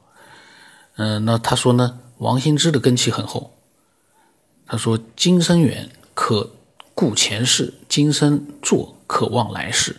[0.96, 3.56] 嗯，那他说呢，王羲之的根气很厚。
[4.66, 6.50] 他说：“今生缘可
[6.94, 9.96] 顾前世，今生做可望来世。”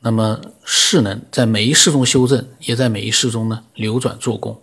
[0.00, 4.60] 那么势能在每一世中修正，也在每一世中呢流转做功。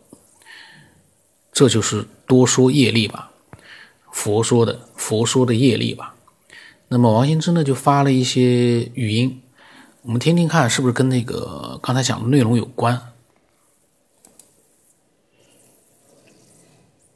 [1.55, 3.31] 这就是多说业力吧，
[4.11, 6.13] 佛说的佛说的业力吧。
[6.89, 8.41] 那么王羲之呢就发了一些
[8.93, 9.41] 语音。
[10.01, 13.13] 我们听听看，是不是跟那个刚才讲的内容有关？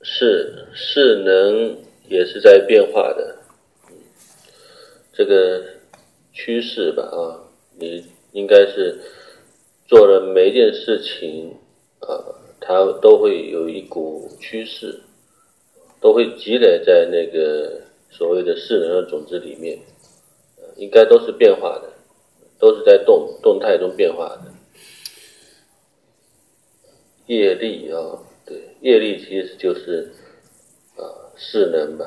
[0.02, 3.40] 是，势能也是在变化的，
[5.12, 5.66] 这个
[6.32, 7.44] 趋势吧啊，
[7.78, 9.02] 你应该是
[9.86, 11.54] 做了每一件事情
[12.00, 12.08] 啊，
[12.62, 15.02] 它都会有一股趋势，
[16.00, 19.80] 都会积累在那个所谓的势能的种子里面，
[20.76, 21.94] 应该都是变化的。
[22.62, 24.44] 都是在动动态中变化的
[27.28, 30.12] 业力啊，对，业力其实就是
[30.98, 32.06] 啊势能吧，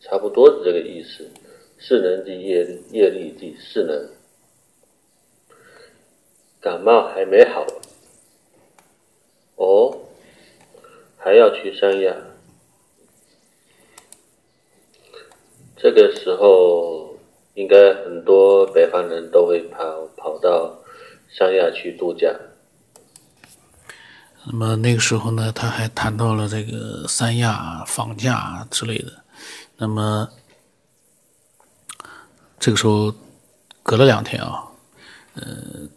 [0.00, 1.28] 差不多是这个意思。
[1.78, 4.08] 势能即业力，业力即势能。
[6.60, 7.64] 感冒还没好，
[9.62, 9.96] 哦，
[11.16, 12.16] 还要去三亚，
[15.76, 17.00] 这个时候。
[17.54, 19.76] 应该很多北方人都会跑
[20.16, 20.74] 跑到
[21.30, 22.34] 三亚去度假。
[24.46, 29.12] 那么那个时候呢，他还谈到了这个三亚房价之类的。
[29.76, 30.26] 那么
[32.58, 33.12] 这个时候
[33.82, 34.64] 隔了两天啊，
[35.34, 35.42] 呃，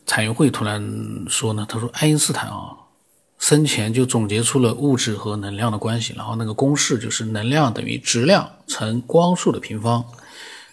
[0.06, 2.76] 彩云会突然说呢，他说爱因斯坦啊
[3.48, 10.04] 生前就总结出了物质和能量的关系，然后那个公式就是能量等于质量乘光速的平方。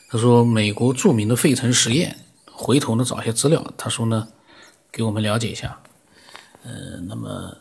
[0.09, 2.17] 他说：“美国著名的费城实验，
[2.51, 3.63] 回头呢找一些资料。
[3.77, 4.27] 他说呢，
[4.91, 5.79] 给我们了解一下。
[6.63, 7.55] 呃，那么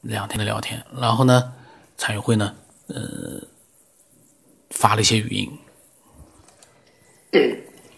[0.00, 1.52] 两天的聊天，然后呢，
[1.96, 2.56] 参与会呢，
[2.88, 3.40] 呃，
[4.70, 5.48] 发了一些语音。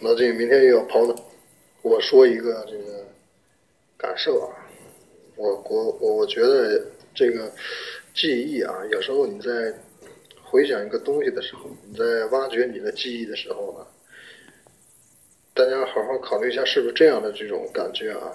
[0.01, 1.15] 那这个明天又要跑呢。
[1.81, 3.07] 我说一个这个
[3.97, 4.53] 感受啊，
[5.37, 7.53] 我我我觉得这个
[8.15, 9.75] 记忆啊，有时候你在。”
[10.49, 13.87] 回想一个东西的时候，你在挖掘你的记忆的时候呢，
[15.53, 18.33] 大家好好考虑一下，是不是这样的这种感觉啊？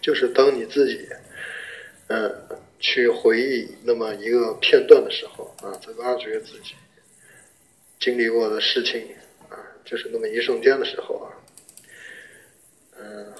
[0.00, 1.06] 就是当你自己，
[2.08, 2.34] 嗯，
[2.80, 6.74] 去回忆那么一个片段的时候啊，在挖掘自己
[8.00, 9.06] 经历过的事情，
[9.84, 11.32] 就是那么一瞬间的时候啊，
[12.98, 13.32] 嗯。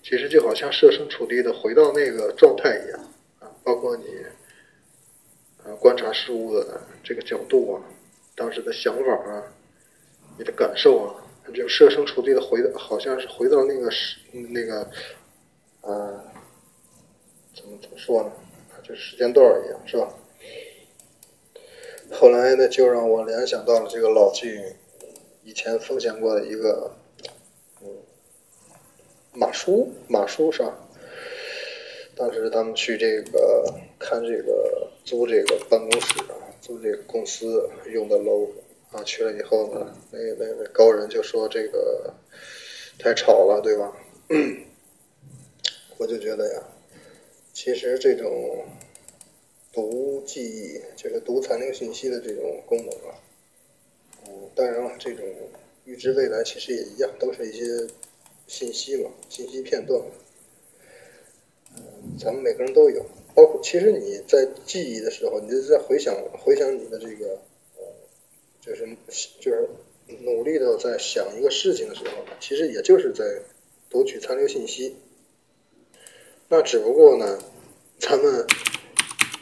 [0.00, 2.98] 其实就好像设身处地的回到那个状态一样
[3.40, 4.06] 啊，包括你
[5.62, 7.82] 啊观察事物的这个角度啊，
[8.34, 9.52] 当时的想法啊，
[10.38, 11.14] 你的感受啊，
[11.52, 14.80] 就设身处地的回到，好像是回到那个时那个
[15.82, 16.24] 啊，
[17.54, 18.32] 怎么怎么说呢？
[18.82, 20.08] 就是时间段一样，是吧？
[22.12, 24.58] 后来呢，就让我联想到了这个老纪
[25.48, 26.92] 以前分享过的一个。
[27.80, 27.88] 嗯
[29.32, 30.76] 马叔，马叔是吧？
[32.16, 36.24] 当时他们去这个看这个租这个办公室，
[36.60, 38.50] 租这个公司用的楼
[38.90, 42.12] 啊，去了以后呢，那那那高人就说这个
[42.98, 43.96] 太吵了，对吧？
[45.96, 46.62] 我就觉得呀，
[47.54, 48.66] 其实这种
[49.72, 53.14] 读记忆，就是读残留信息的这种功能啊，
[54.54, 55.24] 当然了，这种
[55.84, 57.92] 预知未来其实也一样，都是一些
[58.46, 60.02] 信息嘛，信息片段。
[61.76, 61.82] 嗯，
[62.18, 67.40] 咱们每个人都有，包括其实你在记忆的时候，你就在回想回想你的这个
[67.76, 67.82] 呃。
[68.60, 68.86] 就是
[69.40, 69.66] 就是
[70.20, 73.24] 努力的在想一个事情的时候，其实也就是在
[73.88, 74.94] 读取残留信息。
[76.48, 77.38] 那只不过呢，
[77.98, 78.46] 咱们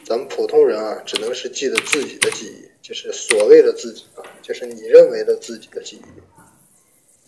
[0.05, 6.21] 咱们普通人啊，只能是记得自己的记忆，就是所谓的自己啊，就是你认为的自己的记忆。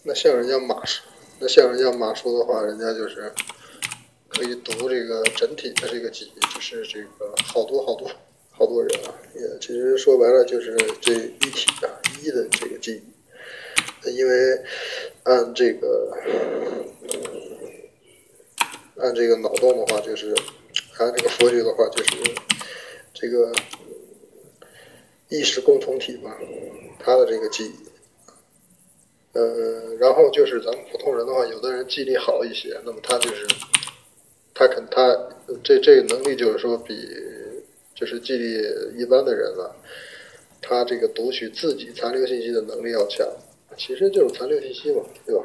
[0.03, 1.03] 那像人家马叔，
[1.39, 3.29] 那像人家马叔的话，人家就是
[4.29, 8.09] 可以读这个整体的这个记忆，就是这个好多好多。
[8.51, 11.87] 好多人啊，也其实说白了就是这一体啊，
[12.21, 13.01] 一的这个记
[14.05, 14.61] 忆，因为
[15.23, 16.13] 按这个
[18.97, 20.35] 按这个脑洞的话，就是
[20.97, 22.17] 按这个佛学的话，就是
[23.13, 23.49] 这个
[25.29, 26.35] 意识共同体嘛，
[26.99, 27.73] 他的这个记忆，
[29.33, 33.47] 呃，然后就是咱们普通人的话，有的人记忆力好一些，那么他就是
[34.53, 35.17] 他肯他
[35.63, 36.93] 这这个能力就是说比。
[37.95, 38.63] 就是记忆力
[38.95, 39.75] 一般的人了，
[40.61, 43.27] 他这个读取自己残留信息的能力要强，
[43.75, 45.43] 其实就是残留信息嘛，对吧？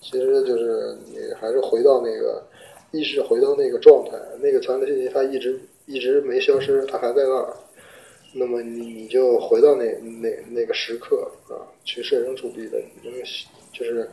[0.00, 2.46] 其实就是你还是回到那个
[2.92, 7.56] 意识，回到那个状态，那个残留信息它一直一直没消失，它还在那儿。
[8.32, 9.84] 那么你你就回到那
[10.20, 13.12] 那那个时刻啊，去设身处地的，能
[13.72, 14.08] 就是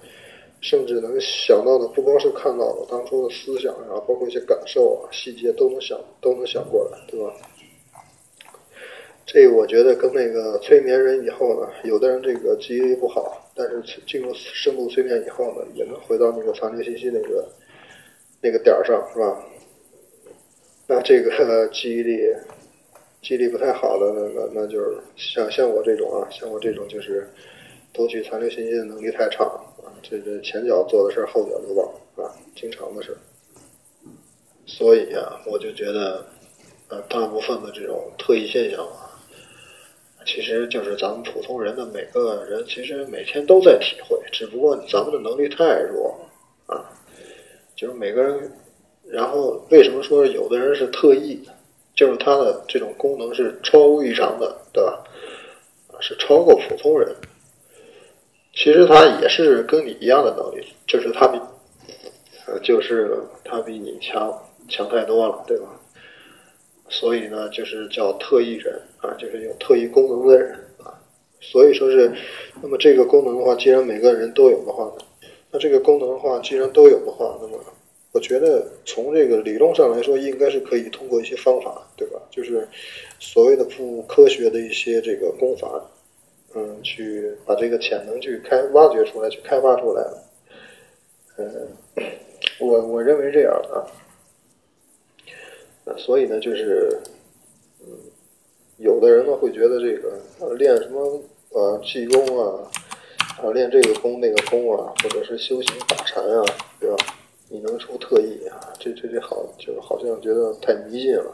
[0.60, 7.32] 甚至能想到的，不光是看到了当初的思想啊，包括一些感受啊、细节都能想都能想过来，对吧？
[9.25, 17.47] 这我觉得跟那个催眠人以后呢，有的人这个记忆力不好，但是进入深度催眠以后呢，也能回到那个残留信息那个
[18.41, 19.45] 那个点儿上，是吧？
[20.88, 22.21] 那这个记忆力
[23.27, 27.27] 记忆力不太好的，那那那就是像像我这种啊，像我这种就是
[27.91, 31.85] 读取残留信息的能力太差啊，这这前脚做的事后脚就忘
[32.15, 33.17] 啊，经常的事。
[34.65, 36.25] 所以啊，我就觉得
[36.87, 39.11] 呃，大部分的这种特异现象啊。
[40.25, 46.17] 其实就是咱们普通人的每个人，其实每天都在体会，只不过咱们的能力太弱
[46.65, 46.79] 啊。
[47.75, 48.49] 就是每个人，
[49.03, 51.45] 然后为什么说有的人是特异？
[51.97, 55.03] 就是他的这种功能是超乎异常的，对吧？
[55.91, 57.13] 啊，是超过普通人。
[58.53, 61.39] 其实他也是跟你一样的能力，就是他比，
[62.45, 64.31] 呃，就是他比你强
[64.69, 65.67] 强太多了，对吧？
[66.88, 70.93] 所以呢，就是叫特异人啊，就是有特异功能的人啊。
[71.41, 72.12] 所以说是，
[72.62, 74.91] 那么这个功能的话，既然每个人都有的话，
[75.51, 77.57] 那这个功能的话，既然都有的话，那么
[78.17, 82.19] 我觉得从这个理论上来说，应该是可以通过一些方法，对吧？
[82.32, 82.67] 就是
[83.19, 85.80] 所谓的不科学的一些这个功法，
[86.56, 90.03] 嗯，去把这个潜能去开挖掘出来，去开发出来。
[91.38, 91.67] 嗯，
[92.60, 93.86] 我我认为这样啊。
[95.95, 96.99] 所以呢，就是，
[97.82, 97.88] 嗯，
[98.77, 102.67] 有的人呢会觉得这个练什么呃气功啊，
[103.43, 106.43] 啊练这个功那个功啊，或者是修行打禅啊，
[106.80, 106.97] 对吧？
[107.49, 108.73] 你能出特异啊？
[108.79, 111.33] 这这这好，就好像觉得太迷信了。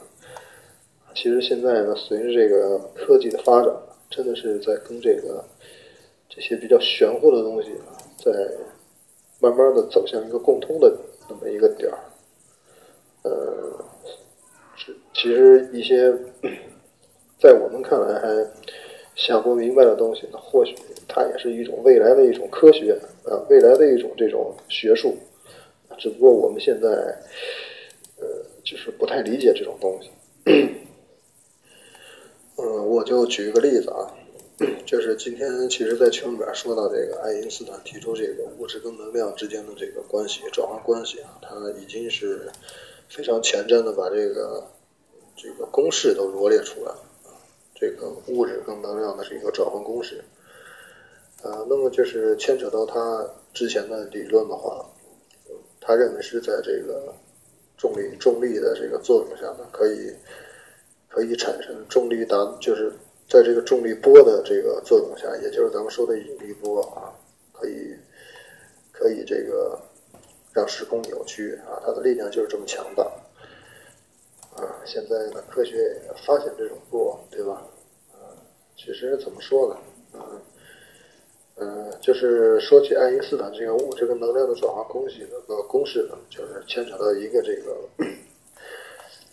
[1.15, 3.73] 其实现在呢，随着这个科技的发展，
[4.09, 5.43] 真的是在跟这个
[6.29, 8.31] 这些比较玄乎的东西啊，在
[9.39, 10.95] 慢慢的走向一个共通的
[11.29, 11.99] 那么一个点儿，
[13.23, 13.85] 呃。
[15.13, 16.11] 其实一些
[17.39, 18.27] 在我们看来还
[19.15, 20.75] 想不明白的东西呢，或许
[21.07, 25.15] 它也是一种未来的一种科学啊，未来的一种这种学术，
[25.97, 26.87] 只不过我们现在
[28.17, 28.25] 呃
[28.63, 30.09] 就是不太理解这种东西。
[32.57, 34.13] 嗯，我就举一个例子啊，
[34.85, 42.51] 就是今天其实，在群里边说到这个爱因斯坦提出这个物质跟能量之间的这个关系转换关系啊，他已经是
[43.09, 44.63] 非常前瞻的把这个。
[45.35, 46.97] 这个公式都罗列出来了，
[47.73, 50.23] 这个物质跟能量的是一个转换公式，
[51.41, 54.85] 啊，那么就是牵扯到他之前的理论的话，
[55.85, 57.13] 他认为是在这个
[57.77, 60.15] 重力重力的这个作用下呢，可以
[61.09, 62.89] 可以产生重力达，就是
[63.27, 67.11] 在这个重力波的这个作用下，也就是咱们说的引力波啊，
[67.51, 67.93] 可以
[68.93, 69.77] 可以这个
[70.53, 73.03] 让时空扭曲啊，它的力量就是这么强大。
[74.55, 77.61] 啊，现在呢，科学发现这种波，对吧？
[78.13, 78.31] 啊，
[78.77, 80.21] 其实怎么说呢？
[81.55, 81.65] 啊，
[82.01, 87.77] 就是说起爱因斯坦这个物质跟能量的转化公式，那个公式呢，就是牵扯到一个这个，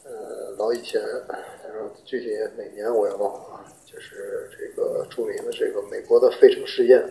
[0.05, 7.03] 呃，老以前，他说具体哪年我也忘了啊，就是这个著名的这个美国的费城试验，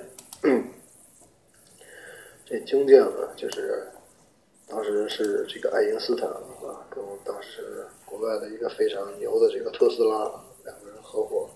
[2.45, 3.87] 这经典呢，就是
[4.67, 10.19] 当时是这个爱因斯坦啊，跟当时国外的一个非常牛的这个特斯拉
[10.65, 11.49] 两个人合伙，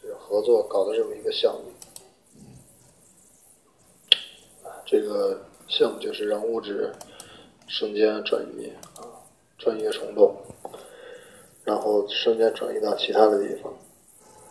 [0.00, 1.70] 就是合作搞的这么一个项目。
[4.86, 6.92] 这个项目就是让物质
[7.66, 9.08] 瞬间转移啊，
[9.56, 10.36] 转移虫洞，
[11.64, 13.72] 然后瞬间转移到其他的地方。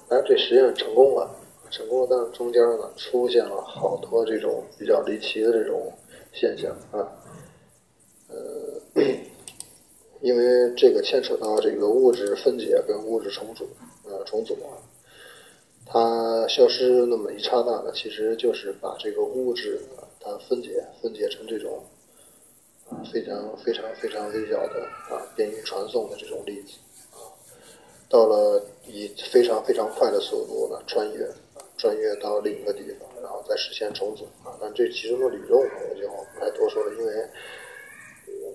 [0.10, 1.30] 哎，这实验成功了，
[1.70, 5.94] 成功了，但是中间呢出现了好多这种比较离奇的这种
[6.34, 7.08] 现象啊。
[8.30, 9.04] 呃，
[10.22, 13.68] 因为这个牵扯到这个物质分解跟物质重组，
[14.06, 14.74] 呃，重组啊。
[15.86, 19.80] 它消失那么一刹那呢，其实就是把这个物质。
[20.24, 21.84] 啊分解分解成这种
[22.90, 26.78] 啊非常非常非常微小的啊便于传送的这种粒子
[27.12, 27.28] 啊，
[28.10, 34.56] 到了以非常非常快的速度呢穿越啊穿越到另一个地方，然后再实现重组啊。
[34.62, 37.14] 但这其中的理论我就不太多说了，因为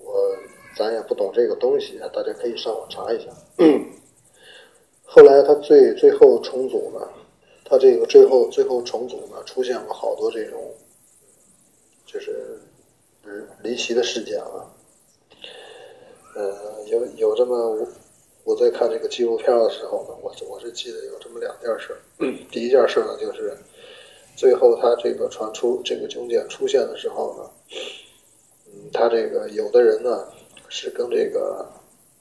[0.03, 0.35] 我
[0.75, 3.29] 咱也不懂这个东西啊，大家可以上网查一下。
[5.03, 7.07] 后来它最最后重组呢，
[7.65, 10.59] 它这个最后最后重组呢出现了好多这种。
[12.11, 12.59] 就是
[13.23, 14.65] 嗯离奇的事件啊，
[16.35, 17.87] 呃，有有这么我
[18.45, 21.99] 我在看这个纪录片的时候呢，我我是记得有这么两件事儿。
[22.49, 23.55] 第一件事呢，就是
[24.35, 27.51] 最后他这个传出这个经典出现的时候呢，
[28.65, 30.27] 嗯，他这个有的人呢
[30.67, 31.63] 是跟这个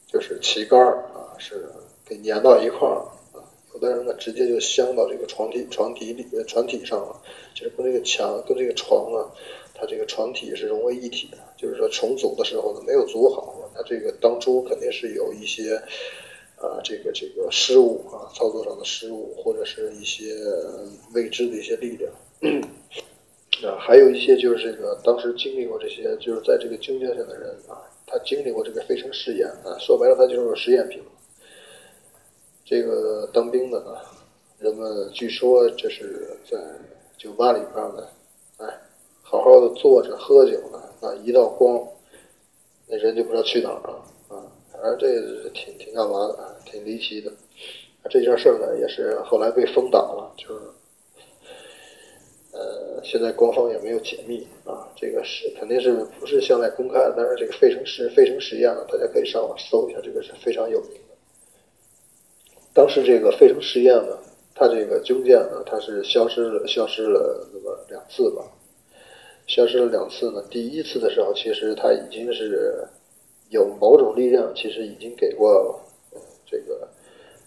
[0.06, 1.66] 就是旗杆啊是
[2.04, 3.00] 给粘到一块儿
[3.32, 3.40] 啊，
[3.72, 7.22] 有的人呢直接就镶到这个床体床体里床体上了，
[7.54, 9.32] 就是跟这个墙跟这个床啊。
[9.80, 15.76] 它这个船体是融为一体的，就是说重组的时候呢没有组好，它这个当初肯定是有一些
[16.56, 20.34] 啊这个这个失误啊操作上的失误，或者是一些
[21.14, 22.12] 未知的一些力量
[23.62, 31.00] 啊，还有一些就是这个当时经历过这些，就是在这个军阶上的人啊，他经历过这个飞升试验啊，说白了他就是个实验品。
[32.64, 33.96] 这个当兵的呢，
[34.58, 36.58] 人们据说这是在
[37.16, 38.12] 酒吧里边的。
[39.30, 41.86] 好好的坐着喝酒呢，啊，一道光，
[42.86, 44.40] 那人就不知道去哪儿了啊！
[44.72, 47.30] 反正这挺挺干嘛的，挺离奇的。
[48.08, 50.60] 这件事呢，也是后来被封挡了，就是，
[52.52, 54.88] 呃，现在官方也没有解密啊。
[54.96, 61.14] 这个是肯定是不是向外公开，但是这个费城实费城实验呢，大家可以上网搜一下，这个是非常有名的。
[62.72, 64.18] 当时这个费城实验呢，
[64.54, 68.42] 它这个军舰呢，它是消失了，消失了那么两次吧。
[69.48, 70.44] 消失了两次呢。
[70.50, 72.86] 第一次的时候，其实它已经是
[73.48, 75.80] 有某种力量，其实已经给过
[76.46, 76.86] 这个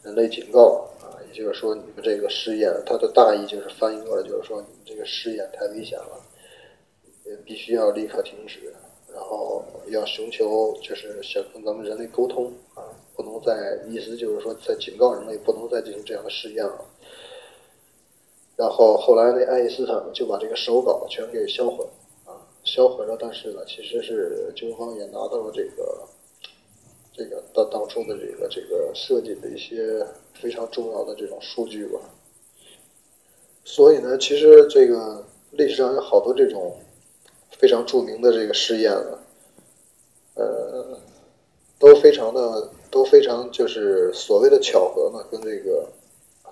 [0.03, 6.19] 人类警告啊，也就是说，你们这个试验，它的大意就是翻译过来，就是说，你们这个试验太危险了，
[7.45, 8.73] 必须要立刻停止，
[9.13, 12.81] 然后要寻求，就是想跟咱们人类沟通啊，
[13.15, 16.83] 不能再，意思就是说，在警告人类不能再进行这样的试验了。
[18.61, 23.17] 然后后来那爱因斯坦就把这个手稿全给销毁了啊，销毁了。
[23.19, 26.07] 但是呢，其实是军方也拿到了这个
[27.11, 30.05] 这个当当初的这个这个设计的一些
[30.35, 31.99] 非常重要的这种数据吧。
[33.65, 36.77] 所以呢，其实这个历史上有好多这种
[37.57, 39.19] 非常著名的这个试验呢，
[40.35, 40.99] 呃，
[41.79, 45.83] 都非常的都非常就是所谓的巧合呢，跟这个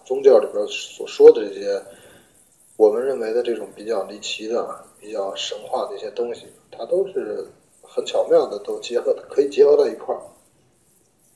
[0.03, 1.79] 宗教里边所说的这些。
[2.79, 7.45] 我们认为的这种比较离奇的、比较神话的一些东西，它都是
[7.81, 10.21] 很巧妙的，都结合，可以结合到一块儿。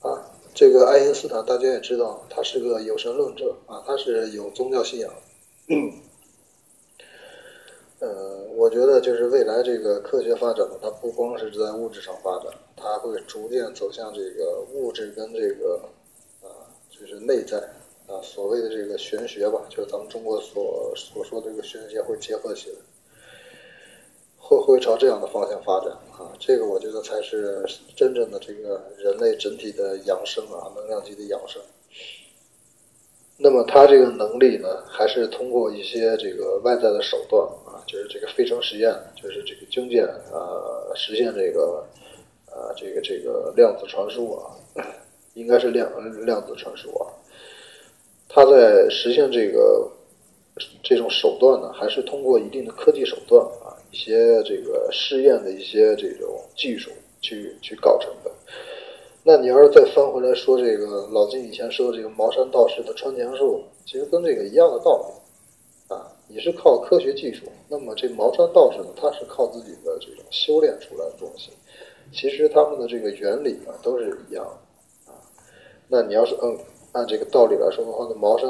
[0.07, 0.23] 啊，
[0.53, 5.13] 这个爱因斯坦大家也知道，他是个有神论者啊，他是有宗教信仰。
[5.67, 5.91] 嗯，
[8.55, 15.81] 我觉得就是未来这个科学发展呢，它不光是在物质上发展，它会逐渐走向这个物质跟这个
[16.41, 17.61] 啊，就是内在。
[18.07, 22.75] 啊，所谓的这个玄学吧，就是咱们中国所所说的这个玄学会结合起来，
[24.37, 26.31] 会会朝这样的方向发展啊。
[26.37, 31.61] 这个我觉得才是真正的这个人类整体的养生啊，能量级的养生。
[33.37, 41.83] 那么他这个能力呢，还是通过一些这个外在的手段啊，就是这个费城实验，就是这个军舰啊，实现这个
[42.45, 44.51] 啊，这个这个量子传输啊，
[45.33, 45.89] 应该是量
[46.25, 47.07] 量子传输啊。
[48.35, 49.87] 他在实现这个
[50.83, 56.89] 这种手段呢，还是通过一定的科技手段啊，一些这个试验的一些这种技术
[57.21, 58.31] 去去搞成的。
[59.23, 67.45] 那你要是再翻回来说这个老金以前说的这个茅山道士的穿墙术，其实跟这个一样的道理啊，你是靠科学技术。
[67.69, 71.51] 那么这茅山道士呢，他是靠自己的这种修炼出来的东西，
[72.11, 75.21] 其实他们的这个原理呢都是一样的啊。
[75.87, 76.57] 那你要是嗯
[76.93, 78.49] 按这个道理来说的话，那茅山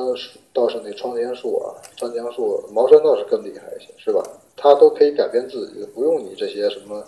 [0.54, 4.24] 道士那穿天术啊，穿墙术，茅山道士更厉害一些，是吧？
[4.56, 7.04] 他都可以改变自己，不用你这些什么。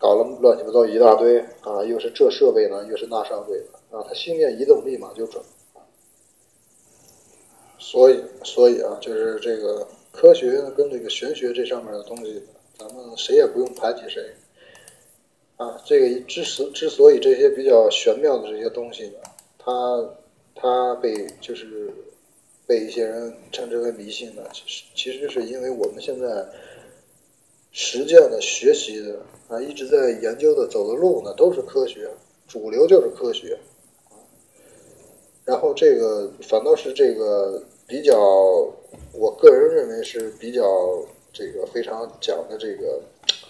[0.00, 5.42] 搞了乱七八糟一大堆啊，又是这设备呢，又是那设备呢啊，他心念一动，立马就准。
[7.80, 12.40] 所以，所以啊，就是这个科学跟这个玄学这上面的东西，
[12.78, 14.22] 咱们谁也不用排挤谁
[15.56, 15.76] 啊。
[15.84, 19.18] 这个之所之所以这些比较玄妙的这些东西呢，
[19.58, 20.08] 它
[20.60, 21.90] 它被就是
[22.66, 26.46] 被一些人称之为迷信呢，其实其实就是因为我们现在
[27.72, 29.20] 实践的学习的。
[29.48, 32.10] 啊，一直在研究的走的路呢，都是科学，
[32.46, 33.58] 主流就是科学，
[35.46, 38.14] 然后这个反倒是这个比较，
[39.14, 40.62] 我个人认为是比较
[41.32, 43.00] 这个非常讲的这个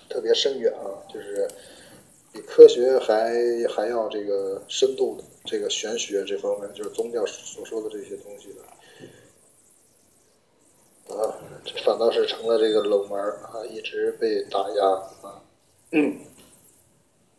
[0.08, 1.48] 特别深远啊，就是
[2.32, 3.32] 比科学还
[3.68, 8.48] 还要这个深度的这个玄学这方面，就是宗教所说的这些东西
[11.08, 11.34] 的，啊，
[11.84, 14.86] 反倒是成了这个冷门啊，一直被打压
[15.22, 15.42] 啊。
[15.92, 16.18] 嗯，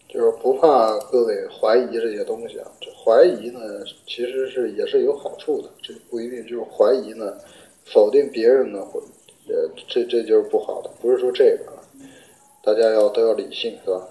[0.08, 2.72] 就是不怕各位怀疑这些东西啊。
[2.82, 3.60] 这怀疑呢，
[4.08, 5.70] 其实是也是有好处的。
[5.84, 7.38] 这不一定就是怀疑呢，
[7.86, 9.00] 否定别人呢，或
[9.48, 10.90] 呃，这这就是不好的。
[11.00, 11.78] 不是说这个啊，
[12.64, 14.08] 大家要都要理性，是吧？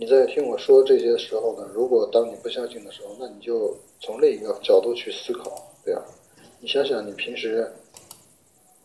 [0.00, 6.02] 你在听我说这些时候呢，如果当你不相信的时候，那你就从另一个角度去思考，对吧？
[6.58, 7.70] 你想想，你平时。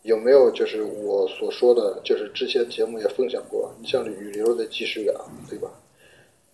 [0.03, 5.15] 有没有就是我所说的，就是之前节目也分享过，你像雨流的即视感，
[5.49, 5.71] 对吧？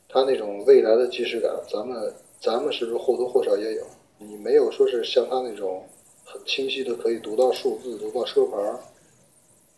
[0.07, 3.84] 他那种未来的即视感，咱们咱们是不是或多或少也有？
[4.20, 5.84] 你没有说是像他那种
[6.24, 8.57] 很清晰的可以读到数字、读到车牌，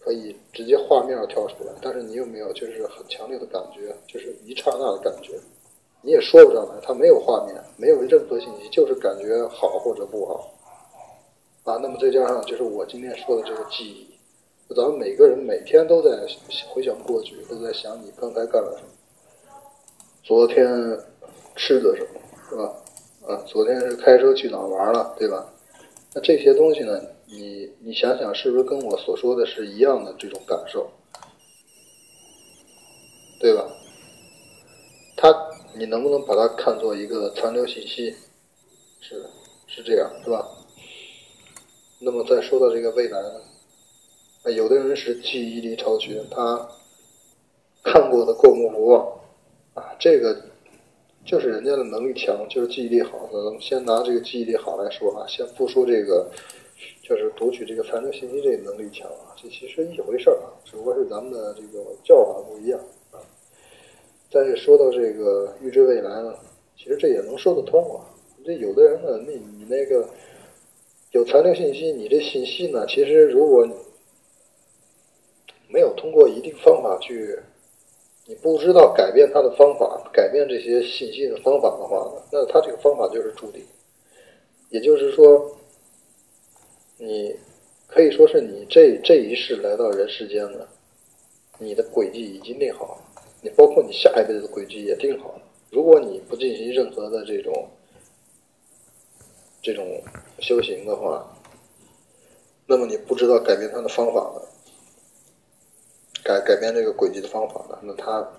[0.04, 5.40] 可以直接画面跳出来，但是你有没有就是很强烈的感觉，就是一刹那的感觉？
[6.02, 10.52] 你也说不上来，它没有画面，没有任何信息，就是感觉好或者不好。
[11.64, 16.10] 啊，那么再加上就是我今天说的这个记忆，咱们每个人每天都在
[16.70, 18.90] 回想过去，都在想你刚才干了什么，
[20.22, 20.68] 昨天
[21.56, 22.76] 吃的什么，是吧？
[23.26, 25.50] 啊，昨天是开车去哪玩了，对吧？
[26.14, 27.02] 那这些东西呢，
[27.36, 30.90] 你你想想，是不是跟我所说的是一样的这种感受，
[33.40, 33.68] 对吧？
[35.18, 35.34] 它，
[35.76, 38.14] 你能不能把它看作一个残留信息？
[39.02, 39.26] 是，
[39.68, 40.48] 是这样，是吧？
[42.00, 44.52] 那么再说到这个未来呢？
[44.52, 46.70] 有的人是记忆力超群，他
[47.82, 49.20] 看过的过目不忘
[49.74, 50.38] 啊，这个
[51.26, 53.30] 就是人家的能力强，就是记忆力好。
[53.32, 56.30] 那咱们先拿这个记忆力好来说啊，先不说这个，
[57.04, 62.80] 就是读取这个残留信息这个能力强啊，这其实一回事儿啊，只不过是咱们的这个叫法不一样
[63.12, 63.20] 啊。
[64.32, 66.34] 但是说到这个预知未来呢，
[66.76, 68.10] 其实这也能说得通啊。
[68.44, 70.10] 这有的人呢，那你那个。
[71.12, 72.88] 有残留信息，你这信息呢？
[72.88, 73.70] 其实如果
[75.68, 77.38] 没有通过一定方法去，
[78.26, 83.64] 你不知道改变它的方法，改变这些信息的方法的话，那它这个方法就是注定。
[84.70, 85.56] 也就是说，
[87.04, 87.36] 你
[87.88, 90.68] 可以说是你这这一世来到人世间了，
[91.60, 95.42] 你的轨迹已经定好了，你包括你下一辈子的轨迹也定好了。
[95.70, 97.70] 如果你不进行任何的这种。
[99.66, 100.04] 这种
[100.40, 101.26] 修行的话，
[102.68, 104.50] 那么你不知道改变它的方法了，
[106.22, 108.30] 改改变这个轨迹的方法了，那它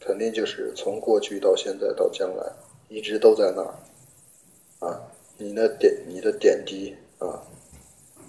[0.00, 2.52] 肯定就是从过去到现在到将来，
[2.88, 3.74] 一直都在那儿
[4.80, 5.00] 啊。
[5.36, 7.42] 你的点，你的点滴啊，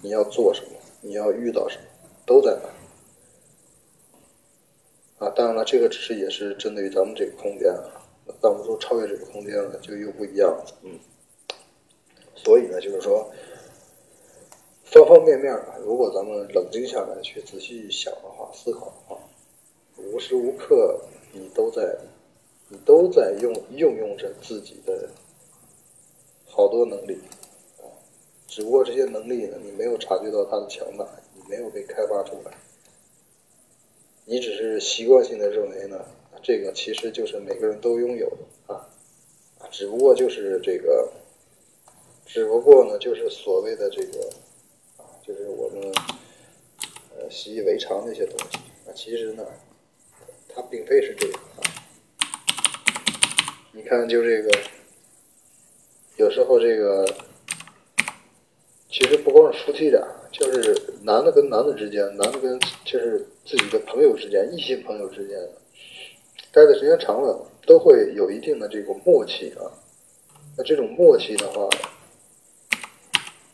[0.02, 0.70] 你要做什么，
[1.00, 1.84] 你要遇到什么，
[2.26, 2.58] 都在
[5.18, 5.30] 那啊。
[5.36, 8.02] 当然了，这个只是也是针对于咱们这个空间啊。
[8.40, 10.98] 当我们说超越这个空间了，就又不一样了，嗯。
[12.34, 13.30] 所以呢，就是说，
[14.84, 19.18] 方方面面啊，如果咱们冷静下来去仔细想的话、思考的话，
[19.96, 20.98] 无时无刻
[21.32, 21.98] 你都在，
[22.68, 25.10] 你都在用运用着自己的
[26.46, 27.18] 好多能力，
[28.50, 32.52] 只不过这些能力呢，你没有察觉到它的强大，你没有被开发出来，
[34.24, 36.04] 你只是习惯性的认为呢，
[36.42, 38.28] 这个其实就是每个人都拥有
[38.66, 38.90] 的啊，
[39.70, 41.12] 只不过就是这个。
[42.26, 44.30] 只不过呢，就是所谓的这个
[44.98, 45.92] 啊就是我们
[47.16, 48.58] 呃习以为常的一些东西。
[48.88, 49.44] 啊其实呢，
[50.48, 51.62] 它并非是这样啊。
[53.72, 54.50] 你看，就这个，
[56.16, 57.04] 有时候这个，
[58.90, 60.74] 其实不光是夫妻俩，就是
[61.04, 65.38] 男的跟男的之间，男的跟就是自己的朋友之间，异性朋友之间，
[66.52, 69.62] 待的时间长了，都会有一定的这个默契啊。
[70.58, 71.68] 那这种默契的话，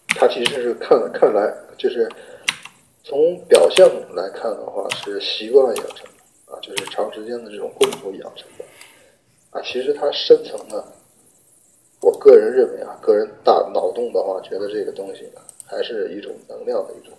[0.08, 2.08] 它其实是看看来就是
[3.04, 8.64] 从表象来看的话，是习惯养成的啊，就是长时间的这种共同养成的
[9.50, 9.62] 啊。
[9.62, 10.82] 其实它深层的，
[12.06, 17.12] 我个人认为啊，个人大脑洞的话，觉得这个东西呢，还是一种能量的一种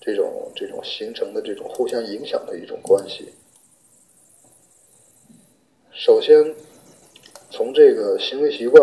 [0.00, 3.32] 这种这种形成的这种互相影响的一种关系。
[5.92, 6.52] 首先。
[7.48, 8.82] 从这个行为习惯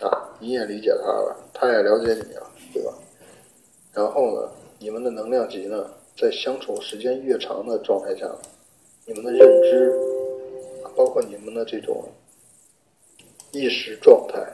[0.00, 2.92] 啊，你也理解他了，他也了解你啊，对吧？
[3.92, 8.28] 然后呢，你们的能量级呢，在相处时间越长的状态下，
[9.06, 9.92] 你们的认知，
[10.96, 12.02] 包括你们的这种
[13.52, 14.44] 意识状态，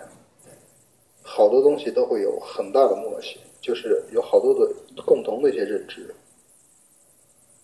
[1.23, 4.75] 好多东西都会有很大的默契，就是有好多的
[5.07, 6.15] 共同的一些认知，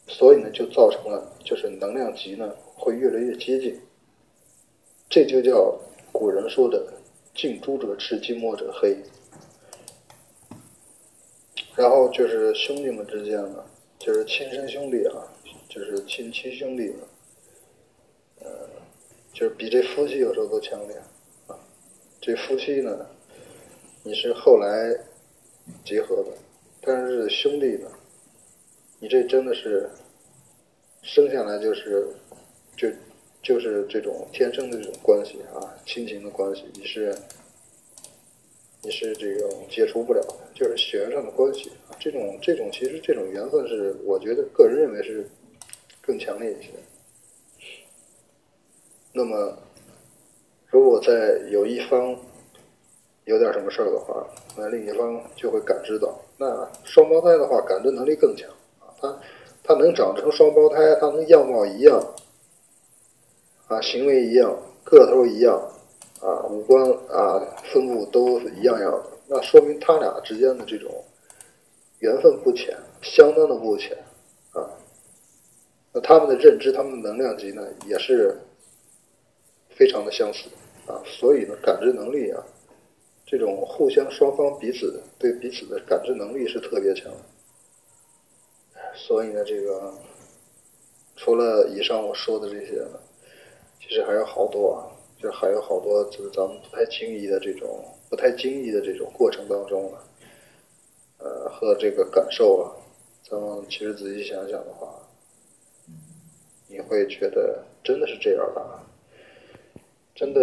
[0.07, 3.81] 所以呢，就造成了就是能量级呢会越来越接近。
[5.09, 5.77] 这就叫
[6.13, 6.93] 古人说的
[7.35, 8.97] “近朱者赤，近墨者黑”。
[11.77, 13.65] 然后就是兄弟们之间呢，
[13.99, 15.27] 就是亲生兄弟啊，
[15.69, 16.99] 就是亲亲兄弟们，
[18.41, 18.69] 呃，
[19.33, 20.97] 就是比这夫妻有时候都强烈。
[22.25, 23.07] 这夫妻呢，
[24.03, 24.99] 你是后来
[25.85, 26.33] 结合的，
[26.81, 27.91] 但是兄弟呢，
[28.99, 29.91] 你这真的是
[31.03, 32.09] 生下来就是
[32.77, 32.89] 就。
[33.47, 37.15] 就是这种天生的这种关系啊，亲情的关系，你是
[38.81, 41.93] 你是这种解除不了的，就是血缘上的关系啊。
[42.01, 45.29] 这种这种其实这种缘分是，我觉得个人认为是
[46.01, 46.71] 更强烈一些。
[49.13, 49.59] 那么，
[50.75, 52.17] 如果在有一方
[53.27, 56.21] 有点什么事儿的话，那另一方就会感知到。
[56.37, 58.51] 那双胞胎的话，感知能力更强
[58.81, 59.21] 啊，他
[59.63, 62.05] 他能长成双胞胎，他能样貌一样。
[63.69, 64.53] 啊，行为一样，
[64.83, 65.57] 个头一样，
[66.21, 67.41] 啊，五官啊
[67.73, 70.91] 分布都一样样的，那说明他俩之间的这种
[72.01, 73.97] 缘分不浅，相当的不浅，
[74.55, 74.69] 啊，
[75.93, 78.37] 那他们的认知，他们的能量级呢，也是
[79.71, 80.49] 非常的相似，
[80.87, 82.43] 啊，所以呢，感知能力啊，
[83.27, 87.13] 这种互相双方彼此对彼此的感知能力是特别强，
[88.95, 89.93] 所以呢，这个
[91.17, 93.01] 除了以上我说的这些呢。
[93.87, 94.89] 其实还有好多啊，
[95.21, 100.01] 就还有好多，就是咱们不太经意的这种、不太经意的这种过程当中啊，
[101.19, 102.73] 呃，和这个感受啊，
[103.29, 104.89] 咱们其实仔细想想的话，
[106.67, 108.81] 你会觉得真的是这样的，
[110.15, 110.41] 真的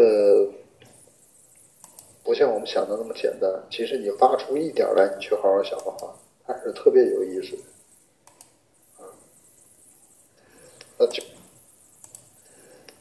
[2.24, 3.50] 不像我们想的那么简单。
[3.72, 6.14] 其实你挖出一点来，你去好好想的话，
[6.46, 7.64] 还是特别有意思的，
[9.04, 9.10] 啊，
[10.98, 11.24] 那就。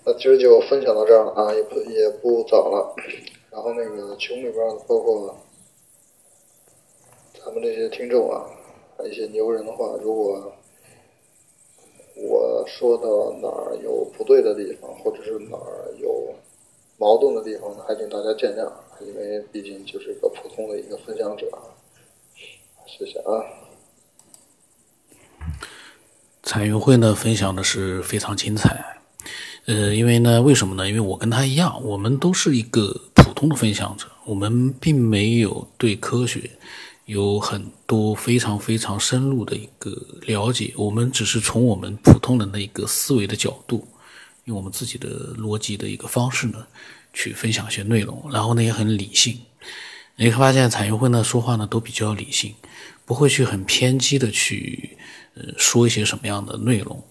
[0.03, 2.95] 那今儿就分享到这儿了啊，也不也不早了。
[3.51, 4.55] 然后那个群里边
[4.87, 5.37] 包括
[7.45, 8.49] 咱们这些听众啊，
[9.05, 10.53] 一些牛人的话，如果
[12.17, 16.33] 我说到哪儿有不对的地方，或者是哪儿有
[17.01, 18.71] 矛盾的地方呢，还请大家见谅，
[19.01, 21.51] 因为毕竟就是一个普通的一个分享者。
[22.87, 23.41] 谢谢啊。
[26.43, 28.99] 彩云会呢，分享的是非常精彩。
[29.65, 30.87] 呃，因为呢，为什么呢？
[30.87, 36.51] 因为我跟他一样，我们都是一个普通的分享者，我们并没有对科学
[37.07, 39.91] 有很多非常非常深入的一个
[40.27, 43.87] 了解，我们只是从我们普通人的一个思维的角度，
[44.45, 46.67] 用我们自己的逻辑的一个方式呢，
[47.13, 49.39] 去分享一些内容，然后呢也很理性。
[50.17, 52.55] 你会发现彩云会呢说话呢都比较理性，
[53.05, 54.99] 不会去很偏激的去
[55.35, 57.03] 呃说一些什么样的内容。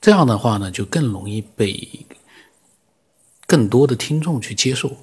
[0.00, 2.06] 这样的话呢，就更容易被
[3.46, 4.96] 更多的听众去接受。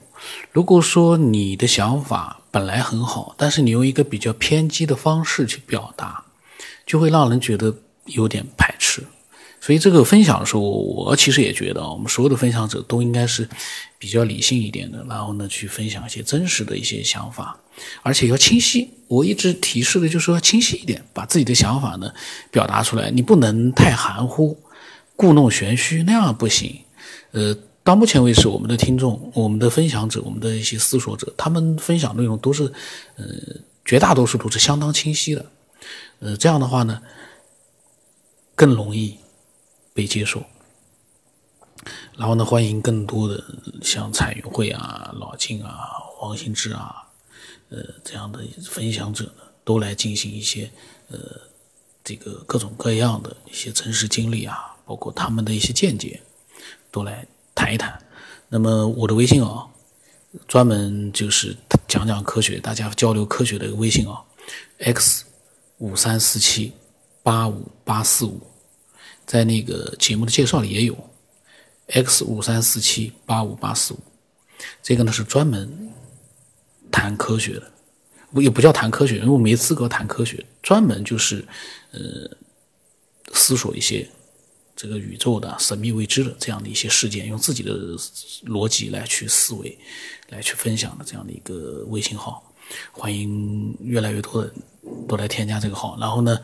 [0.51, 6.25] 如果说你的想法本来很好，但是你用一个比较偏激的方式去表达，
[6.86, 7.75] 就会让人觉得
[8.05, 9.03] 有点排斥。
[9.68, 13.45] 所以这个分享的时候，我其实也觉得，我们所有的分享者都应该是
[13.99, 17.59] 比较理性一点的，然后呢，去分享一些真实的一些想法，
[18.01, 18.89] 而且要清晰。
[19.09, 22.09] 我一直提示的就是说，清晰一点，把自己的想法呢
[22.49, 24.57] 表达出来，你不能太含糊。
[25.18, 26.74] 故弄玄虚那样不行，
[27.32, 27.53] 呃，
[27.84, 32.63] 到目前为止，我们的听众、我们的分享者、我们的一些思索者，他们分享内容都是，
[33.18, 33.26] 呃，
[33.84, 35.45] 绝大多数都是相当清晰的。
[36.20, 37.01] 呃，这样的话呢，
[38.55, 39.18] 更容易
[39.98, 40.43] 被接受。
[42.16, 43.43] 然后呢，欢迎更多的
[43.82, 47.08] 像彩云会啊、老静啊、黄兴志啊，
[47.70, 50.70] 呃，这样的分享者呢，都来进行一些
[51.10, 51.18] 呃，
[52.04, 56.22] 这个各种各样的一些真实经历啊，包括他们的一些见解，
[56.91, 57.26] 都来
[57.56, 58.00] 谈一谈。
[58.50, 59.66] 那么我的微信啊，
[60.48, 61.56] 专门就是
[61.88, 64.22] 讲讲科学，大家交流科学的一个微信啊
[64.80, 65.26] ，x
[65.80, 66.74] 五三四七
[67.24, 68.41] 八五八四五，
[69.28, 70.97] 在那个节目的介绍里也有。
[71.89, 73.99] x 五三四七八五八四五，
[74.84, 75.89] 这个呢是专门
[76.91, 77.71] 谈科学的，
[78.34, 81.47] 我也不叫谈科学，因为我没资格谈科学，专门就是
[81.91, 82.30] 呃
[83.32, 84.05] 思索一些
[84.75, 87.73] 这个宇宙的神秘未知的这样的一些事件，用自己的
[88.47, 89.80] 逻辑来去思维，
[90.28, 92.43] 来去分享的这样的一个微信号。
[92.91, 94.53] 欢迎越来越多的
[95.07, 96.38] 都来添加这个号，然后呢，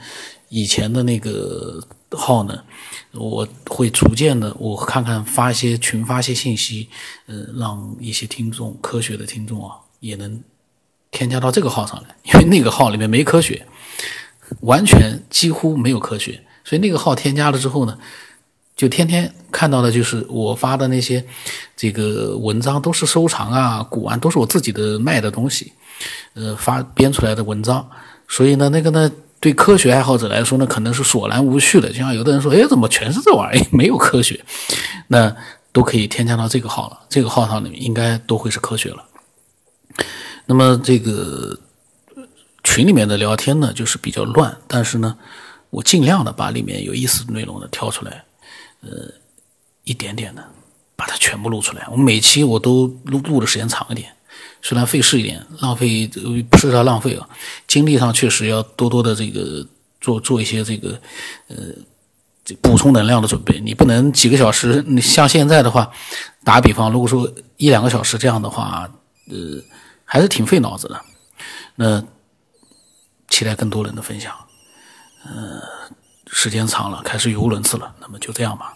[0.48, 1.86] 以前的那个
[2.16, 2.64] 号呢，
[3.12, 6.90] 我会逐渐的，我看看发一些群发一些信息，
[7.28, 10.42] 呃，让一些听众科学的听众啊，也能
[11.12, 13.66] 添加到这个号上来，因为那个号里面没科学，
[14.62, 17.98] 完全几乎没有科学，所以那个号添加了之后呢，
[18.76, 21.24] 就天天看到的就是我发的那些
[21.76, 25.74] 这个文章，都是收藏啊、古玩，都是我自己的卖的东西。
[26.34, 27.88] 呃，发编出来的文章，
[28.28, 29.10] 所以呢，那个呢，
[29.44, 31.90] 对科学爱好者来说呢，可能是索然无趣的。
[31.90, 34.42] 就像有的人说，哎，怎么全是这玩意儿， 没有科学？
[35.08, 35.36] 那
[35.74, 37.02] 都可以添加到这个号了。
[37.10, 39.04] 这个号上里面应该都会是科学了。
[40.46, 41.60] 那么这个
[42.64, 45.18] 群里面的聊天呢，就是比较乱，但是呢，
[45.72, 48.24] 我尽量的把里面有意思的内容呢挑出来，
[48.80, 48.90] 呃，
[49.84, 50.42] 一点点的
[50.96, 51.86] 把它全部录出来。
[51.92, 54.08] 我每期我都录录的时间长一点。
[54.66, 56.08] 虽然费事一点，浪费
[56.50, 57.28] 不是说浪费啊，
[57.68, 59.68] 精力上确实要多多的这个
[60.00, 61.00] 做做一些这个
[61.50, 61.58] 呃
[62.46, 63.60] 这补充能量的准备。
[63.60, 65.92] 你不能几个小时，你像现在的话，
[66.46, 68.90] 打比方，如果说一两个小时这样的话，
[69.30, 69.62] 呃，
[70.06, 71.02] 还是挺费脑子的。
[71.76, 72.02] 那
[73.28, 74.34] 期待更多人的分享。
[75.26, 75.62] 呃，
[76.28, 78.74] 时间长了，开始语无伦次了，那么就这样吧。